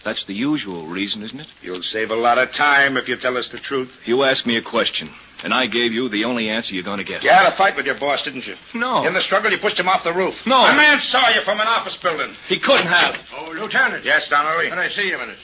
That's 0.05 0.23
the 0.27 0.33
usual 0.33 0.87
reason, 0.87 1.21
isn't 1.23 1.39
it? 1.39 1.47
You'll 1.61 1.81
save 1.91 2.11
a 2.11 2.15
lot 2.15 2.37
of 2.37 2.49
time 2.57 2.95
if 2.97 3.07
you 3.07 3.17
tell 3.21 3.37
us 3.37 3.49
the 3.51 3.59
truth. 3.59 3.89
You 4.05 4.23
asked 4.23 4.45
me 4.45 4.57
a 4.57 4.61
question, 4.61 5.09
and 5.43 5.53
I 5.53 5.67
gave 5.67 5.91
you 5.91 6.07
the 6.07 6.23
only 6.23 6.49
answer 6.49 6.73
you're 6.73 6.83
going 6.83 6.99
to 6.99 7.03
get. 7.03 7.23
You 7.23 7.29
had 7.29 7.51
a 7.51 7.57
fight 7.57 7.75
with 7.75 7.85
your 7.85 7.99
boss, 7.99 8.21
didn't 8.23 8.45
you? 8.45 8.55
No. 8.73 9.05
In 9.05 9.13
the 9.13 9.21
struggle, 9.21 9.51
you 9.51 9.57
pushed 9.61 9.79
him 9.79 9.89
off 9.89 10.03
the 10.03 10.13
roof. 10.13 10.33
No. 10.45 10.55
A 10.55 10.75
man 10.75 10.99
saw 11.11 11.29
you 11.29 11.41
from 11.43 11.59
an 11.59 11.67
office 11.67 11.97
building. 12.01 12.33
He 12.47 12.59
couldn't 12.59 12.87
have. 12.87 13.15
Oh, 13.37 13.51
Lieutenant. 13.51 14.05
Yes, 14.05 14.27
Donnelly. 14.29 14.69
Can 14.69 14.79
I 14.79 14.89
see 14.89 15.03
you 15.03 15.15
a 15.15 15.19
minute? 15.19 15.37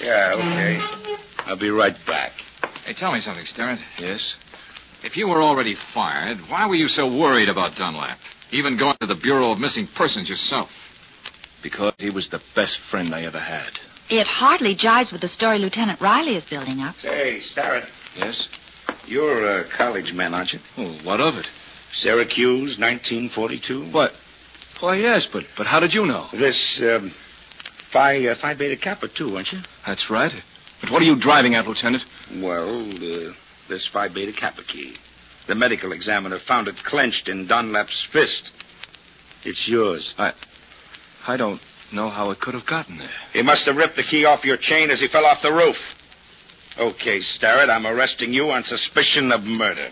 Yeah, 0.00 0.34
okay. 0.36 0.78
I'll 1.46 1.58
be 1.58 1.70
right 1.70 1.96
back. 2.06 2.32
Hey, 2.84 2.94
tell 2.94 3.12
me 3.12 3.20
something, 3.24 3.44
Starrett. 3.52 3.80
Yes? 3.98 4.20
If 5.02 5.16
you 5.16 5.26
were 5.26 5.42
already 5.42 5.74
fired, 5.94 6.38
why 6.48 6.66
were 6.66 6.74
you 6.74 6.88
so 6.88 7.06
worried 7.06 7.48
about 7.48 7.76
Dunlap? 7.76 8.18
Even 8.52 8.78
going 8.78 8.96
to 9.00 9.06
the 9.06 9.16
Bureau 9.20 9.50
of 9.50 9.58
Missing 9.58 9.88
Persons 9.96 10.28
yourself. 10.28 10.68
Because 11.66 11.94
he 11.98 12.10
was 12.10 12.28
the 12.30 12.38
best 12.54 12.76
friend 12.92 13.12
I 13.12 13.22
ever 13.24 13.40
had. 13.40 13.70
It 14.08 14.28
hardly 14.28 14.76
jives 14.76 15.10
with 15.10 15.20
the 15.20 15.28
story 15.28 15.58
Lieutenant 15.58 16.00
Riley 16.00 16.36
is 16.36 16.44
building 16.48 16.78
up. 16.78 16.94
Say, 17.02 17.40
Starrett, 17.50 17.82
Yes? 18.16 18.46
you're 19.08 19.62
a 19.62 19.64
college 19.76 20.12
man, 20.14 20.32
aren't 20.32 20.52
you? 20.52 20.60
Well, 20.78 20.96
what 21.02 21.20
of 21.20 21.34
it? 21.34 21.46
Syracuse, 22.02 22.78
1942. 22.78 23.90
What? 23.90 24.12
Why, 24.80 24.94
yes, 24.94 25.26
but 25.32 25.42
but 25.56 25.66
how 25.66 25.80
did 25.80 25.92
you 25.92 26.06
know? 26.06 26.28
This, 26.30 26.56
um, 26.82 27.12
Phi, 27.92 28.28
uh, 28.28 28.36
Phi 28.40 28.54
Beta 28.54 28.76
Kappa, 28.80 29.08
too, 29.18 29.34
aren't 29.34 29.48
you? 29.50 29.58
That's 29.84 30.06
right. 30.08 30.30
But 30.82 30.92
what 30.92 31.02
are 31.02 31.06
you 31.06 31.18
driving 31.20 31.56
at, 31.56 31.66
Lieutenant? 31.66 32.04
Well, 32.36 32.90
uh, 32.92 33.32
this 33.68 33.88
Phi 33.92 34.06
Beta 34.06 34.32
Kappa 34.38 34.62
key. 34.72 34.94
The 35.48 35.56
medical 35.56 35.90
examiner 35.90 36.38
found 36.46 36.68
it 36.68 36.76
clenched 36.88 37.26
in 37.28 37.48
Dunlap's 37.48 38.06
fist. 38.12 38.52
It's 39.44 39.64
yours. 39.66 40.14
I 40.16 40.30
I 41.28 41.36
don't 41.36 41.60
know 41.92 42.08
how 42.08 42.30
it 42.30 42.40
could 42.40 42.54
have 42.54 42.66
gotten 42.66 42.98
there. 42.98 43.10
He 43.32 43.42
must 43.42 43.66
have 43.66 43.76
ripped 43.76 43.96
the 43.96 44.04
key 44.04 44.24
off 44.24 44.44
your 44.44 44.58
chain 44.60 44.90
as 44.90 45.00
he 45.00 45.08
fell 45.08 45.24
off 45.24 45.38
the 45.42 45.50
roof. 45.50 45.76
Okay, 46.78 47.20
Starrett, 47.20 47.68
I'm 47.68 47.86
arresting 47.86 48.32
you 48.32 48.50
on 48.50 48.62
suspicion 48.64 49.32
of 49.32 49.42
murder. 49.42 49.88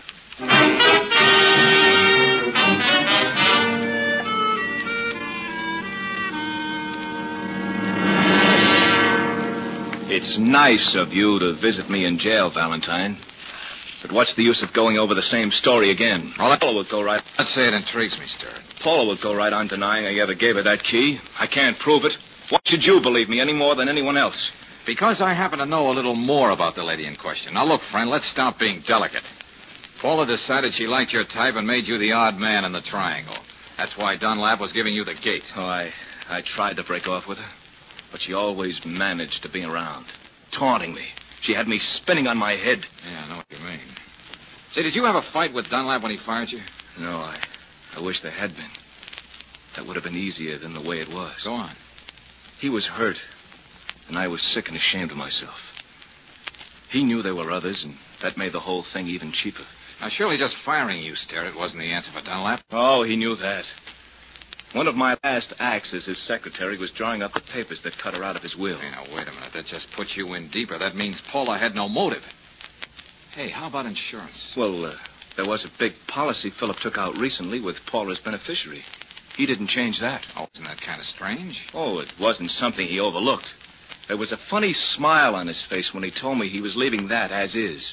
It's 10.07 10.37
nice 10.39 10.95
of 10.97 11.11
you 11.11 11.39
to 11.39 11.59
visit 11.61 11.89
me 11.89 12.05
in 12.05 12.17
jail, 12.17 12.49
Valentine. 12.53 13.17
But 14.05 14.13
what's 14.13 14.35
the 14.35 14.43
use 14.43 14.61
of 14.61 14.71
going 14.75 14.99
over 14.99 15.15
the 15.15 15.33
same 15.33 15.49
story 15.49 15.89
again? 15.89 16.31
Well, 16.37 16.55
Paula 16.59 16.75
would 16.75 16.91
go 16.91 17.01
right. 17.01 17.23
Let's 17.39 17.55
say 17.55 17.65
it 17.67 17.73
intrigues 17.73 18.15
me, 18.19 18.27
Stewart. 18.37 18.61
Paula 18.83 19.07
would 19.07 19.17
go 19.23 19.33
right 19.33 19.51
on 19.51 19.67
denying 19.67 20.05
I 20.05 20.21
ever 20.21 20.35
gave 20.35 20.55
her 20.55 20.63
that 20.63 20.83
key. 20.83 21.17
I 21.39 21.47
can't 21.47 21.79
prove 21.79 22.05
it. 22.05 22.11
Why 22.51 22.59
should 22.67 22.83
you 22.83 22.99
believe 23.01 23.29
me 23.29 23.41
any 23.41 23.53
more 23.53 23.75
than 23.75 23.89
anyone 23.89 24.15
else? 24.15 24.37
Because 24.85 25.21
I 25.21 25.33
happen 25.33 25.57
to 25.57 25.65
know 25.65 25.89
a 25.89 25.97
little 25.97 26.13
more 26.13 26.51
about 26.51 26.75
the 26.75 26.83
lady 26.83 27.07
in 27.07 27.15
question. 27.15 27.55
Now, 27.55 27.65
look, 27.65 27.81
friend, 27.91 28.07
let's 28.11 28.29
stop 28.31 28.59
being 28.59 28.83
delicate. 28.87 29.23
Paula 30.03 30.27
decided 30.27 30.73
she 30.75 30.85
liked 30.85 31.11
your 31.11 31.25
type 31.25 31.55
and 31.55 31.65
made 31.65 31.87
you 31.87 31.97
the 31.97 32.11
odd 32.11 32.35
man 32.35 32.63
in 32.63 32.73
the 32.73 32.81
triangle. 32.81 33.37
That's 33.75 33.97
why 33.97 34.17
Dunlap 34.17 34.59
was 34.59 34.71
giving 34.71 34.93
you 34.93 35.03
the 35.03 35.15
gate. 35.23 35.41
Oh, 35.55 35.63
I, 35.63 35.89
I 36.29 36.41
tried 36.55 36.75
to 36.75 36.83
break 36.83 37.07
off 37.07 37.23
with 37.27 37.39
her, 37.39 37.51
but 38.11 38.21
she 38.21 38.33
always 38.33 38.79
managed 38.85 39.41
to 39.41 39.49
be 39.49 39.63
around, 39.63 40.05
taunting 40.55 40.93
me. 40.93 41.07
She 41.41 41.53
had 41.53 41.67
me 41.67 41.79
spinning 41.95 42.27
on 42.27 42.37
my 42.37 42.51
head. 42.51 42.79
Yeah, 43.03 43.23
I 43.25 43.29
know 43.29 43.37
what 43.37 43.45
you 43.49 43.65
mean. 43.65 43.94
Say, 44.75 44.83
did 44.83 44.93
you 44.93 45.05
have 45.05 45.15
a 45.15 45.31
fight 45.31 45.53
with 45.53 45.69
Dunlap 45.69 46.03
when 46.03 46.11
he 46.11 46.17
fired 46.25 46.49
you? 46.51 46.59
No, 46.99 47.15
I, 47.15 47.37
I 47.95 48.01
wish 48.01 48.21
there 48.21 48.31
had 48.31 48.53
been. 48.55 48.69
That 49.75 49.87
would 49.87 49.95
have 49.95 50.03
been 50.03 50.17
easier 50.17 50.59
than 50.59 50.73
the 50.73 50.81
way 50.81 50.99
it 50.99 51.07
was. 51.07 51.33
Go 51.45 51.53
on. 51.53 51.73
He 52.59 52.67
was 52.67 52.85
hurt, 52.85 53.15
and 54.09 54.17
I 54.17 54.27
was 54.27 54.41
sick 54.53 54.67
and 54.67 54.75
ashamed 54.75 55.11
of 55.11 55.17
myself. 55.17 55.55
He 56.91 57.05
knew 57.05 57.21
there 57.21 57.35
were 57.35 57.51
others, 57.51 57.81
and 57.85 57.95
that 58.21 58.37
made 58.37 58.51
the 58.51 58.59
whole 58.59 58.83
thing 58.93 59.07
even 59.07 59.31
cheaper. 59.31 59.63
Now, 60.01 60.09
surely 60.09 60.37
just 60.37 60.55
firing 60.65 61.01
you, 61.01 61.15
Sterrett, 61.15 61.55
wasn't 61.55 61.79
the 61.79 61.93
answer 61.93 62.11
for 62.13 62.21
Dunlap. 62.21 62.59
Oh, 62.71 63.03
he 63.03 63.15
knew 63.15 63.37
that. 63.37 63.63
One 64.73 64.87
of 64.87 64.95
my 64.95 65.17
last 65.23 65.53
acts 65.57 65.93
as 65.93 66.03
his 66.03 66.21
secretary 66.27 66.77
was 66.77 66.91
drawing 66.91 67.21
up 67.21 67.33
the 67.33 67.39
papers 67.53 67.79
that 67.85 67.97
cut 68.03 68.13
her 68.13 68.25
out 68.25 68.35
of 68.35 68.43
his 68.43 68.57
will. 68.57 68.77
Hey, 68.77 68.91
now, 68.91 69.03
wait 69.03 69.29
a 69.29 69.31
minute. 69.31 69.51
That 69.53 69.67
just 69.67 69.87
puts 69.95 70.17
you 70.17 70.33
in 70.33 70.51
deeper. 70.51 70.77
That 70.77 70.97
means 70.97 71.21
Paula 71.31 71.57
had 71.57 71.75
no 71.75 71.87
motive. 71.87 72.23
Hey, 73.35 73.49
how 73.49 73.67
about 73.67 73.85
insurance? 73.85 74.53
Well, 74.55 74.85
uh, 74.85 74.93
there 75.35 75.45
was 75.45 75.65
a 75.65 75.77
big 75.77 75.91
policy 76.07 76.53
Philip 76.57 76.77
took 76.81 76.97
out 76.97 77.17
recently 77.17 77.59
with 77.59 77.75
Paula's 77.91 78.19
beneficiary. 78.23 78.81
He 79.35 79.45
didn't 79.45 79.67
change 79.67 79.99
that. 79.99 80.21
Oh, 80.37 80.47
isn't 80.55 80.65
that 80.65 80.79
kind 80.79 81.01
of 81.01 81.05
strange? 81.07 81.53
Oh, 81.73 81.99
it 81.99 82.07
wasn't 82.17 82.49
something 82.51 82.87
he 82.87 82.97
overlooked. 82.97 83.43
There 84.07 84.15
was 84.15 84.31
a 84.31 84.37
funny 84.49 84.73
smile 84.95 85.35
on 85.35 85.47
his 85.47 85.61
face 85.69 85.89
when 85.93 86.03
he 86.03 86.11
told 86.21 86.39
me 86.39 86.47
he 86.47 86.61
was 86.61 86.77
leaving 86.77 87.09
that 87.09 87.33
as 87.33 87.53
is. 87.55 87.83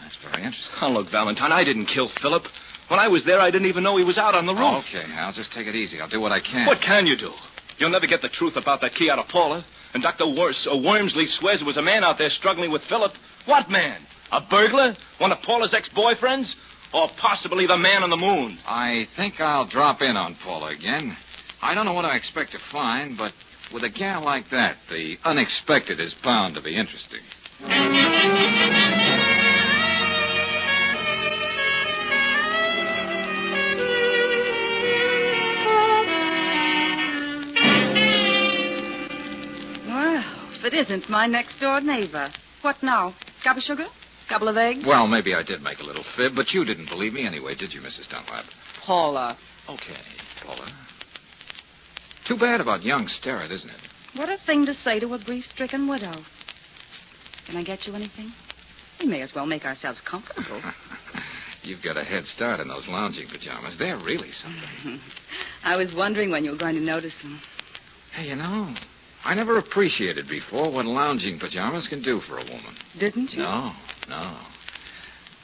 That's 0.00 0.16
very 0.24 0.42
interesting. 0.42 0.78
Oh, 0.80 0.88
look, 0.88 1.10
Valentine, 1.12 1.52
I 1.52 1.64
didn't 1.64 1.92
kill 1.92 2.08
Philip. 2.22 2.44
When 2.88 2.98
I 2.98 3.08
was 3.08 3.22
there, 3.26 3.40
I 3.40 3.50
didn't 3.50 3.68
even 3.68 3.84
know 3.84 3.98
he 3.98 4.04
was 4.04 4.16
out 4.16 4.34
on 4.34 4.46
the 4.46 4.54
roof. 4.54 4.84
Okay, 4.88 5.04
I'll 5.12 5.34
just 5.34 5.52
take 5.52 5.66
it 5.66 5.76
easy. 5.76 6.00
I'll 6.00 6.08
do 6.08 6.20
what 6.20 6.32
I 6.32 6.40
can. 6.40 6.66
What 6.66 6.80
can 6.80 7.04
you 7.04 7.18
do? 7.18 7.32
You'll 7.76 7.90
never 7.90 8.06
get 8.06 8.22
the 8.22 8.30
truth 8.30 8.56
about 8.56 8.80
that 8.80 8.94
key 8.94 9.10
out 9.10 9.18
of 9.18 9.28
Paula. 9.28 9.66
And 9.92 10.02
Dr. 10.02 10.26
Wors, 10.28 10.66
uh, 10.70 10.76
Wormsley 10.76 11.26
swears 11.38 11.60
there 11.60 11.66
was 11.66 11.76
a 11.76 11.82
man 11.82 12.04
out 12.04 12.16
there 12.16 12.30
struggling 12.30 12.72
with 12.72 12.80
Philip. 12.88 13.12
What 13.44 13.68
man? 13.68 14.00
A 14.32 14.40
burglar? 14.50 14.94
One 15.18 15.32
of 15.32 15.38
Paula's 15.44 15.74
ex-boyfriends? 15.74 16.52
Or 16.92 17.08
possibly 17.20 17.66
the 17.66 17.76
man 17.76 18.02
on 18.02 18.10
the 18.10 18.16
moon? 18.16 18.58
I 18.66 19.06
think 19.16 19.40
I'll 19.40 19.68
drop 19.68 20.00
in 20.00 20.16
on 20.16 20.36
Paula 20.42 20.68
again. 20.74 21.16
I 21.60 21.74
don't 21.74 21.84
know 21.84 21.92
what 21.92 22.04
I 22.04 22.16
expect 22.16 22.52
to 22.52 22.58
find, 22.72 23.18
but 23.18 23.32
with 23.72 23.84
a 23.84 23.90
gal 23.90 24.24
like 24.24 24.44
that, 24.50 24.76
the 24.88 25.16
unexpected 25.24 26.00
is 26.00 26.14
bound 26.24 26.54
to 26.54 26.62
be 26.62 26.76
interesting. 26.76 27.20
Well, 39.86 40.24
if 40.54 40.64
it 40.64 40.74
isn't 40.74 41.10
my 41.10 41.26
next 41.26 41.58
door 41.60 41.80
neighbor. 41.80 42.28
What 42.62 42.76
now? 42.82 43.14
Cup 43.44 43.56
of 43.56 43.62
sugar? 43.62 43.86
Couple 44.28 44.48
of 44.48 44.56
eggs? 44.56 44.84
Well, 44.86 45.06
maybe 45.06 45.34
I 45.34 45.42
did 45.42 45.62
make 45.62 45.78
a 45.78 45.84
little 45.84 46.04
fib, 46.16 46.32
but 46.36 46.52
you 46.52 46.64
didn't 46.64 46.88
believe 46.88 47.14
me 47.14 47.26
anyway, 47.26 47.54
did 47.54 47.72
you, 47.72 47.80
Mrs. 47.80 48.08
Dunlap? 48.10 48.44
Paula. 48.84 49.38
Okay, 49.68 50.00
Paula. 50.44 50.70
Too 52.26 52.36
bad 52.36 52.60
about 52.60 52.82
young 52.82 53.08
Sterrett, 53.08 53.50
isn't 53.50 53.70
it? 53.70 53.80
What 54.16 54.28
a 54.28 54.36
thing 54.44 54.66
to 54.66 54.74
say 54.84 55.00
to 55.00 55.14
a 55.14 55.18
grief-stricken 55.18 55.88
widow. 55.88 56.14
Can 57.46 57.56
I 57.56 57.64
get 57.64 57.86
you 57.86 57.94
anything? 57.94 58.32
We 59.00 59.06
may 59.06 59.22
as 59.22 59.32
well 59.34 59.46
make 59.46 59.64
ourselves 59.64 60.00
comfortable. 60.08 60.60
You've 61.62 61.82
got 61.82 61.96
a 61.96 62.04
head 62.04 62.24
start 62.34 62.60
in 62.60 62.68
those 62.68 62.86
lounging 62.88 63.28
pajamas. 63.28 63.76
They're 63.78 63.98
really 63.98 64.30
something. 64.42 65.00
I 65.64 65.76
was 65.76 65.88
wondering 65.94 66.30
when 66.30 66.44
you 66.44 66.50
were 66.50 66.58
going 66.58 66.74
to 66.74 66.80
notice 66.80 67.14
them. 67.22 67.40
Hey, 68.14 68.28
you 68.28 68.36
know, 68.36 68.74
I 69.24 69.34
never 69.34 69.58
appreciated 69.58 70.28
before 70.28 70.72
what 70.72 70.84
lounging 70.84 71.38
pajamas 71.38 71.86
can 71.88 72.02
do 72.02 72.20
for 72.28 72.38
a 72.38 72.44
woman. 72.44 72.74
Didn't 72.98 73.32
you? 73.32 73.42
No, 73.42 73.72
no. 74.08 74.38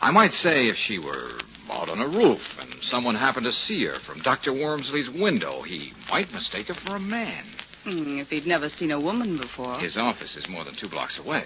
I 0.00 0.10
might 0.10 0.32
say 0.32 0.66
if 0.66 0.76
she 0.86 0.98
were 0.98 1.30
out 1.70 1.88
on 1.88 2.00
a 2.00 2.06
roof 2.08 2.40
and 2.60 2.70
someone 2.90 3.14
happened 3.14 3.44
to 3.46 3.52
see 3.52 3.84
her 3.86 3.96
from 4.06 4.20
Dr. 4.22 4.52
Wormsley's 4.52 5.08
window, 5.18 5.62
he 5.62 5.92
might 6.10 6.30
mistake 6.32 6.66
her 6.66 6.74
for 6.86 6.96
a 6.96 7.00
man. 7.00 7.44
Hmm, 7.84 8.18
if 8.18 8.28
he'd 8.28 8.46
never 8.46 8.68
seen 8.78 8.90
a 8.90 9.00
woman 9.00 9.38
before. 9.38 9.78
His 9.78 9.96
office 9.96 10.36
is 10.36 10.46
more 10.48 10.64
than 10.64 10.74
two 10.80 10.88
blocks 10.88 11.18
away. 11.24 11.44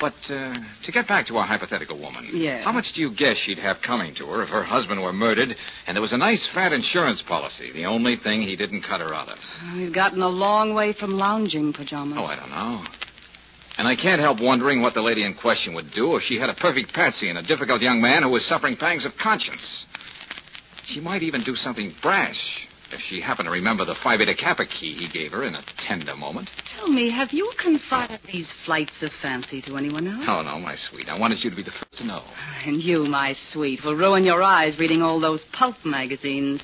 But 0.00 0.14
uh, 0.30 0.54
to 0.84 0.92
get 0.92 1.08
back 1.08 1.26
to 1.26 1.36
our 1.38 1.46
hypothetical 1.46 1.98
woman, 2.00 2.30
Yeah. 2.32 2.62
how 2.62 2.70
much 2.70 2.84
do 2.94 3.00
you 3.00 3.10
guess 3.16 3.36
she'd 3.44 3.58
have 3.58 3.78
coming 3.84 4.14
to 4.16 4.26
her 4.26 4.44
if 4.44 4.48
her 4.48 4.62
husband 4.62 5.02
were 5.02 5.12
murdered 5.12 5.48
and 5.88 5.96
there 5.96 6.02
was 6.02 6.12
a 6.12 6.16
nice 6.18 6.46
fat 6.54 6.72
insurance 6.72 7.20
policy, 7.26 7.72
the 7.72 7.84
only 7.84 8.14
thing 8.22 8.42
he 8.42 8.54
didn't 8.54 8.82
cut 8.82 9.00
her 9.00 9.12
out 9.12 9.28
of? 9.28 9.38
We've 9.74 9.92
gotten 9.92 10.22
a 10.22 10.28
long 10.28 10.72
way 10.72 10.92
from 10.92 11.12
lounging 11.18 11.72
pajamas. 11.72 12.16
Oh, 12.20 12.26
I 12.26 12.36
don't 12.36 12.50
know. 12.50 12.84
And 13.78 13.86
I 13.86 13.94
can't 13.94 14.20
help 14.20 14.40
wondering 14.40 14.82
what 14.82 14.94
the 14.94 15.00
lady 15.00 15.24
in 15.24 15.34
question 15.34 15.72
would 15.74 15.92
do 15.94 16.16
if 16.16 16.24
she 16.24 16.38
had 16.38 16.50
a 16.50 16.54
perfect 16.54 16.92
patsy 16.92 17.28
and 17.28 17.38
a 17.38 17.42
difficult 17.42 17.80
young 17.80 18.00
man 18.00 18.24
who 18.24 18.28
was 18.30 18.44
suffering 18.46 18.76
pangs 18.76 19.06
of 19.06 19.12
conscience. 19.22 19.62
She 20.88 21.00
might 21.00 21.22
even 21.22 21.44
do 21.44 21.54
something 21.54 21.94
brash 22.02 22.36
if 22.90 23.00
she 23.08 23.20
happened 23.20 23.46
to 23.46 23.50
remember 23.50 23.84
the 23.84 23.94
Phi 24.02 24.16
Beta 24.16 24.34
Kappa 24.34 24.64
key 24.66 24.94
he 24.94 25.08
gave 25.08 25.32
her 25.32 25.44
in 25.44 25.54
a 25.54 25.62
tender 25.86 26.16
moment. 26.16 26.48
Tell 26.76 26.88
me, 26.88 27.10
have 27.10 27.28
you 27.32 27.52
confided 27.62 28.20
these 28.32 28.48
flights 28.64 28.94
of 29.02 29.10
fancy 29.22 29.62
to 29.62 29.76
anyone 29.76 30.06
else? 30.06 30.24
Oh, 30.26 30.42
no, 30.42 30.58
my 30.58 30.74
sweet. 30.90 31.08
I 31.08 31.18
wanted 31.18 31.38
you 31.44 31.50
to 31.50 31.56
be 31.56 31.62
the 31.62 31.70
first 31.70 31.98
to 31.98 32.06
know. 32.06 32.22
And 32.64 32.82
you, 32.82 33.04
my 33.04 33.36
sweet, 33.52 33.80
will 33.84 33.94
ruin 33.94 34.24
your 34.24 34.42
eyes 34.42 34.78
reading 34.78 35.02
all 35.02 35.20
those 35.20 35.44
pulp 35.56 35.76
magazines. 35.84 36.62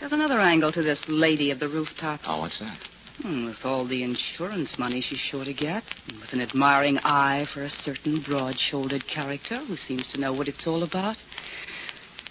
There's 0.00 0.12
another 0.12 0.40
angle 0.40 0.72
to 0.72 0.82
this 0.82 0.98
lady 1.08 1.50
of 1.50 1.60
the 1.60 1.68
rooftops. 1.68 2.24
Oh, 2.26 2.40
what's 2.40 2.58
that? 2.58 2.76
Hmm, 3.22 3.46
with 3.46 3.56
all 3.64 3.86
the 3.86 4.02
insurance 4.02 4.74
money 4.78 5.00
she's 5.00 5.20
sure 5.30 5.44
to 5.44 5.54
get, 5.54 5.84
and 6.08 6.20
with 6.20 6.32
an 6.32 6.40
admiring 6.40 6.98
eye 6.98 7.46
for 7.54 7.62
a 7.62 7.70
certain 7.84 8.24
broad 8.26 8.56
shouldered 8.70 9.04
character 9.06 9.64
who 9.66 9.76
seems 9.88 10.04
to 10.12 10.20
know 10.20 10.32
what 10.32 10.48
it's 10.48 10.66
all 10.66 10.82
about, 10.82 11.16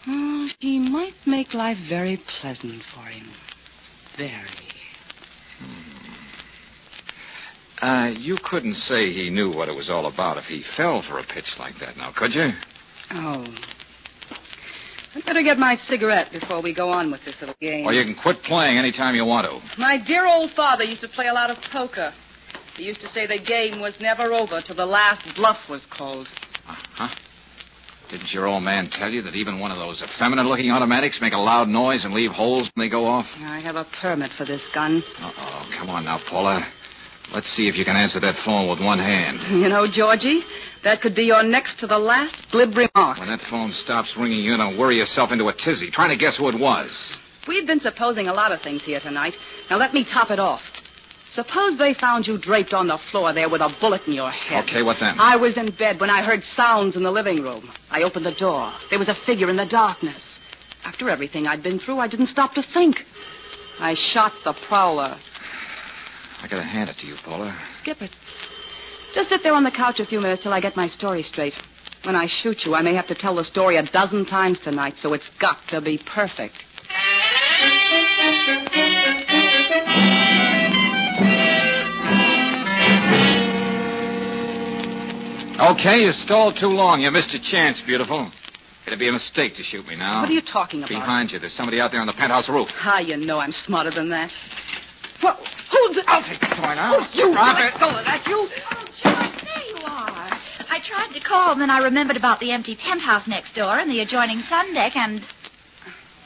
oh, 0.08 0.48
she 0.60 0.80
might 0.80 1.14
make 1.26 1.54
life 1.54 1.78
very 1.88 2.22
pleasant 2.42 2.84
for 2.94 3.06
him. 3.06 3.32
Very. 4.18 4.50
Uh, 7.82 8.12
you 8.18 8.38
couldn't 8.50 8.76
say 8.76 9.12
he 9.12 9.30
knew 9.30 9.52
what 9.52 9.70
it 9.70 9.76
was 9.76 9.90
all 9.90 10.06
about 10.06 10.38
if 10.38 10.46
he 10.46 10.64
fell 10.78 11.04
for 11.08 11.20
a 11.20 11.24
pitch 11.24 11.52
like 11.60 11.74
that, 11.80 11.98
now, 11.98 12.14
could 12.16 12.34
you? 12.34 12.50
Oh. 13.12 13.46
I'd 15.16 15.26
better 15.26 15.44
get 15.44 15.60
my 15.60 15.78
cigarette 15.88 16.32
before 16.32 16.62
we 16.62 16.74
go 16.74 16.90
on 16.90 17.12
with 17.12 17.22
this 17.26 17.36
little 17.40 17.56
game. 17.62 17.86
Or 17.86 17.94
you 17.94 18.04
can 18.04 18.16
quit 18.22 18.42
playing 18.44 18.78
any 18.78 18.92
time 18.92 19.16
you 19.16 19.26
want 19.26 19.48
to. 19.48 19.80
My 19.80 19.98
dear 20.06 20.26
old 20.26 20.52
father 20.56 20.84
used 20.84 21.02
to 21.02 21.08
play 21.10 21.28
a 21.28 21.34
lot 21.34 21.52
of 21.52 21.58
poker. 21.72 22.12
He 22.78 22.84
used 22.84 23.02
to 23.02 23.08
say 23.14 23.28
the 23.28 23.44
game 23.46 23.80
was 23.80 23.94
never 24.02 24.34
over 24.34 24.62
till 24.66 24.76
the 24.76 24.86
last 24.86 25.22
bluff 25.36 25.58
was 25.70 25.86
called. 25.96 26.28
Uh 26.68 26.76
huh? 26.96 27.08
Didn't 28.10 28.32
your 28.32 28.48
old 28.48 28.64
man 28.64 28.90
tell 28.92 29.10
you 29.10 29.22
that 29.22 29.36
even 29.36 29.60
one 29.60 29.72
of 29.72 29.78
those 29.78 30.02
effeminate 30.02 30.46
looking 30.46 30.72
automatics 30.72 31.18
make 31.22 31.34
a 31.34 31.38
loud 31.38 31.68
noise 31.68 32.04
and 32.06 32.14
leave 32.14 32.32
holes 32.32 32.70
when 32.74 32.86
they 32.86 32.90
go 32.90 33.06
off? 33.06 33.26
I 33.38 33.60
have 33.60 33.76
a 33.76 33.86
permit 34.02 34.32
for 34.38 34.46
this 34.46 34.62
gun. 34.74 35.04
Uh 35.20 35.32
oh. 35.38 35.70
Come 35.80 35.90
on 35.90 36.06
now, 36.06 36.20
Paula. 36.30 36.66
Let's 37.32 37.48
see 37.56 37.68
if 37.68 37.76
you 37.76 37.86
can 37.86 37.96
answer 37.96 38.20
that 38.20 38.36
phone 38.46 38.70
with 38.70 38.80
one 38.80 39.00
hand. 39.00 39.40
You 39.60 39.70
know, 39.70 39.88
Georgie, 39.92 40.42
that 40.84 41.02
could 41.02 41.16
be 41.16 41.24
your 41.24 41.44
next 41.44 41.80
to 41.80 41.88
the 41.88 41.98
last 41.98 42.36
glib 42.52 42.76
remark. 42.76 43.20
When 43.20 43.30
that 43.30 43.42
phone 43.50 43.72
stops 43.84 44.14
ringing, 44.18 44.40
you 44.40 44.58
don't 44.58 44.78
worry 44.78 44.98
yourself 44.98 45.32
into 45.32 45.48
a 45.48 45.54
tizzy 45.54 45.90
trying 45.92 46.10
to 46.10 46.18
guess 46.18 46.38
who 46.38 46.50
it 46.50 46.60
was. 46.60 46.90
We've 47.48 47.68
been 47.68 47.80
supposing 47.80 48.28
a 48.28 48.34
lot 48.34 48.52
of 48.52 48.62
things 48.62 48.82
here 48.86 49.00
tonight. 49.00 49.34
Now 49.70 49.78
let 49.78 49.94
me 49.94 50.06
top 50.14 50.32
it 50.32 50.40
off. 50.40 50.62
Suppose 51.36 51.80
they 51.80 51.96
found 52.00 52.28
you 52.28 52.38
draped 52.38 52.74
on 52.74 52.88
the 52.88 53.00
floor 53.10 53.34
there 53.34 53.50
with 53.50 53.62
a 53.62 53.70
bullet 53.82 54.02
in 54.06 54.14
your 54.14 54.30
head. 54.30 54.66
Okay, 54.70 54.84
what 54.84 54.98
then? 55.00 55.16
I 55.20 55.36
was 55.36 55.58
in 55.58 55.76
bed 55.78 56.00
when 56.00 56.12
I 56.12 56.24
heard 56.24 56.42
sounds 56.56 56.96
in 56.96 57.02
the 57.04 57.12
living 57.12 57.42
room. 57.42 57.72
I 57.90 58.04
opened 58.04 58.26
the 58.26 58.36
door. 58.40 58.72
There 58.92 59.00
was 59.00 59.10
a 59.10 59.16
figure 59.26 59.50
in 59.50 59.58
the 59.58 59.66
darkness. 59.66 60.22
After 60.86 61.10
everything 61.10 61.48
I'd 61.48 61.64
been 61.64 61.80
through, 61.80 61.98
I 61.98 62.08
didn't 62.08 62.28
stop 62.28 62.54
to 62.54 62.64
think. 62.74 62.98
I 63.80 63.96
shot 64.14 64.32
the 64.46 64.54
prowler. 64.68 65.18
I 66.44 66.48
gotta 66.50 66.64
hand 66.64 66.90
it 66.90 66.98
to 67.00 67.08
you, 67.08 67.16
Paula. 67.24 67.58
Skip 67.82 68.02
it. 68.02 68.12
Just 69.16 69.30
sit 69.30 69.42
there 69.44 69.54
on 69.54 69.64
the 69.64 69.72
couch 69.72 70.00
a 70.00 70.06
few 70.06 70.20
minutes 70.20 70.44
till 70.44 70.52
I 70.52 70.60
get 70.60 70.76
my 70.76 70.90
story 70.90 71.24
straight. 71.24 71.54
When 72.04 72.18
I 72.18 72.28
shoot 72.42 72.58
you, 72.66 72.76
I 72.76 72.82
may 72.82 72.94
have 72.96 73.08
to 73.08 73.16
tell 73.16 73.36
the 73.36 73.46
story 73.46 73.78
a 73.78 73.84
dozen 73.84 74.26
times 74.26 74.60
tonight, 74.62 74.96
so 75.02 75.14
it's 75.14 75.30
got 75.40 75.58
to 75.70 75.80
be 75.80 76.00
perfect. 76.14 76.56
Okay, 85.62 86.00
you 86.00 86.12
stalled 86.26 86.58
too 86.60 86.68
long. 86.68 87.02
You 87.02 87.10
missed 87.10 87.32
your 87.32 87.42
chance, 87.50 87.82
beautiful. 87.86 88.30
It'd 88.86 89.00
be 89.00 89.08
a 89.08 89.14
mistake 89.14 89.56
to 89.56 89.64
shoot 89.64 89.88
me 89.88 89.96
now. 89.96 90.22
What 90.22 90.30
are 90.30 90.34
you 90.34 90.42
talking 90.42 90.82
about? 90.82 90.90
Behind 90.90 91.32
you, 91.32 91.40
there's 91.40 91.56
somebody 91.56 91.80
out 91.80 91.92
there 91.92 92.02
on 92.02 92.08
the 92.08 92.14
penthouse 92.14 92.50
roof. 92.50 92.68
Ah, 92.82 93.00
you 93.00 93.16
know 93.16 93.40
I'm 93.40 93.54
smarter 93.66 93.92
than 93.92 94.10
that. 94.10 94.30
Well, 95.24 95.38
who's 95.72 95.98
it? 95.98 96.06
I'll 96.08 96.24
take 96.24 96.40
the 96.40 96.48
toy 96.48 96.76
now. 96.76 96.98
Oh, 97.00 97.08
you 97.14 97.32
Drop 97.32 97.58
let 97.58 97.74
it. 97.74 97.80
go 97.80 97.90
of 97.90 98.04
that, 98.06 98.28
you. 98.28 98.36
Oh, 98.36 98.86
George, 99.02 99.44
there 99.44 99.66
you 99.70 99.86
are. 99.86 100.30
I 100.70 100.80
tried 100.88 101.14
to 101.14 101.22
call, 101.26 101.54
and 101.54 101.62
then 101.62 101.70
I 101.70 101.80
remembered 101.80 102.18
about 102.18 102.40
the 102.40 102.52
empty 102.52 102.76
penthouse 102.76 103.28
next 103.28 103.56
door 103.56 103.80
and 103.80 103.90
the 103.90 104.02
adjoining 104.02 104.44
sun 104.50 104.74
deck, 104.74 104.96
and. 104.96 105.22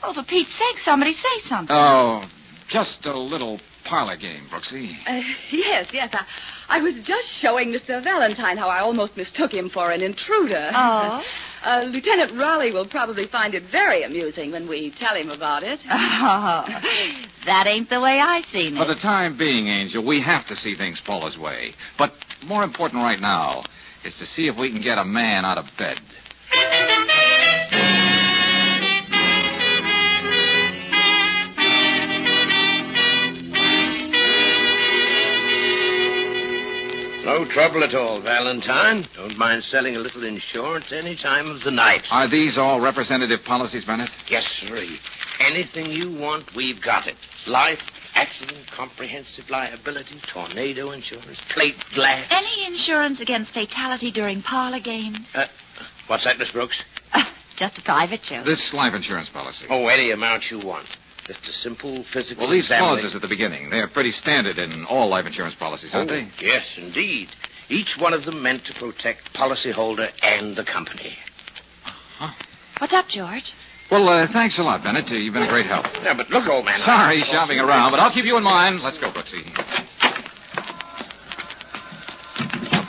Oh, 0.03 0.13
for 0.13 0.23
Pete's 0.23 0.49
sake, 0.51 0.77
somebody 0.85 1.13
say 1.13 1.49
something. 1.49 1.75
Oh, 1.75 2.23
just 2.69 3.05
a 3.05 3.17
little 3.17 3.59
parlor 3.87 4.17
game, 4.17 4.43
Brooksy. 4.51 4.91
Uh, 5.07 5.21
yes, 5.51 5.87
yes. 5.93 6.13
I, 6.13 6.77
I 6.77 6.81
was 6.81 6.93
just 7.05 7.27
showing 7.41 7.69
Mr. 7.69 8.03
Valentine 8.03 8.57
how 8.57 8.67
I 8.69 8.79
almost 8.79 9.15
mistook 9.15 9.51
him 9.51 9.69
for 9.73 9.91
an 9.91 10.01
intruder. 10.01 10.71
Oh? 10.73 11.21
Uh, 11.65 11.81
Lieutenant 11.81 12.37
Raleigh 12.37 12.71
will 12.71 12.87
probably 12.87 13.25
find 13.27 13.55
it 13.55 13.63
very 13.71 14.03
amusing 14.03 14.51
when 14.51 14.69
we 14.69 14.93
tell 14.99 15.15
him 15.15 15.29
about 15.29 15.63
it. 15.63 15.79
Oh, 15.91 16.63
that 17.47 17.65
ain't 17.65 17.89
the 17.89 17.99
way 17.99 18.19
I 18.19 18.41
seen 18.51 18.75
it. 18.75 18.77
For 18.77 18.93
the 18.93 18.99
time 19.01 19.37
being, 19.37 19.67
Angel, 19.67 20.05
we 20.05 20.21
have 20.21 20.45
to 20.47 20.55
see 20.57 20.75
things 20.75 21.01
Paula's 21.05 21.37
way. 21.37 21.73
But 21.97 22.11
more 22.45 22.63
important 22.63 23.01
right 23.01 23.19
now 23.19 23.63
is 24.05 24.13
to 24.19 24.25
see 24.35 24.47
if 24.47 24.57
we 24.57 24.71
can 24.71 24.81
get 24.81 24.97
a 24.97 25.05
man 25.05 25.45
out 25.45 25.57
of 25.57 25.65
bed. 25.77 25.97
No 37.27 37.43
trouble 37.51 37.83
at 37.83 37.93
all, 37.93 38.21
Valentine. 38.21 39.05
Don't 39.17 39.37
mind 39.37 39.61
selling 39.65 39.97
a 39.97 39.99
little 39.99 40.23
insurance 40.23 40.85
any 40.93 41.17
time 41.17 41.47
of 41.47 41.61
the 41.65 41.71
night. 41.71 42.03
Are 42.09 42.29
these 42.31 42.57
all 42.57 42.79
representative 42.79 43.39
policies, 43.45 43.83
Bennett? 43.83 44.09
Yes, 44.29 44.45
sirree. 44.61 44.97
Anything 45.41 45.91
you 45.91 46.17
want, 46.17 46.45
we've 46.55 46.81
got 46.81 47.05
it. 47.05 47.15
Life, 47.45 47.79
accident, 48.15 48.65
comprehensive 48.73 49.43
liability, 49.49 50.21
tornado 50.33 50.91
insurance, 50.91 51.37
plate 51.53 51.75
glass. 51.93 52.31
Any 52.31 52.65
insurance 52.65 53.19
against 53.19 53.51
fatality 53.53 54.09
during 54.09 54.41
parlor 54.41 54.79
games? 54.79 55.17
Uh, 55.35 55.47
what's 56.07 56.23
that, 56.23 56.37
Miss 56.37 56.49
Brooks? 56.51 56.81
Just 57.59 57.77
a 57.77 57.81
private 57.81 58.21
joke. 58.29 58.45
This 58.45 58.71
life 58.73 58.93
insurance 58.93 59.27
policy. 59.33 59.65
Oh, 59.69 59.87
any 59.87 60.11
amount 60.11 60.43
you 60.49 60.59
want. 60.65 60.87
Just 61.27 61.39
a 61.49 61.53
simple 61.61 62.05
physical 62.13 62.43
Well, 62.45 62.51
these 62.51 62.63
examination. 62.65 62.99
clauses 63.11 63.15
at 63.15 63.21
the 63.21 63.27
beginning, 63.27 63.69
they're 63.69 63.89
pretty 63.89 64.11
standard 64.13 64.57
in 64.57 64.85
all 64.85 65.09
life 65.09 65.25
insurance 65.25 65.55
policies, 65.59 65.91
aren't 65.93 66.09
Oh, 66.09 66.15
they? 66.15 66.27
Yes, 66.39 66.63
indeed. 66.77 67.27
Each 67.69 67.89
one 67.99 68.13
of 68.13 68.23
them 68.23 68.41
meant 68.41 68.63
to 68.65 68.73
protect 68.79 69.33
policyholder 69.35 70.07
and 70.23 70.55
the 70.55 70.63
company. 70.63 71.17
Huh? 72.17 72.29
What's 72.79 72.93
up, 72.93 73.09
George? 73.09 73.43
Well, 73.91 74.07
uh, 74.07 74.27
thanks 74.31 74.57
a 74.57 74.63
lot, 74.63 74.83
Bennett. 74.83 75.05
Uh, 75.11 75.15
You've 75.15 75.33
been 75.33 75.43
a 75.43 75.49
great 75.49 75.65
help. 75.65 75.85
Yeah, 76.03 76.13
but 76.15 76.29
look, 76.29 76.47
old 76.47 76.63
man. 76.65 76.79
I- 76.81 76.85
Sorry, 76.85 77.23
shopping 77.31 77.59
around, 77.59 77.91
but 77.91 77.99
I'll 77.99 78.13
keep 78.13 78.25
you 78.25 78.37
in 78.37 78.43
mind. 78.43 78.81
Let's 78.81 78.97
go, 78.99 79.11
Brooksy. 79.11 79.43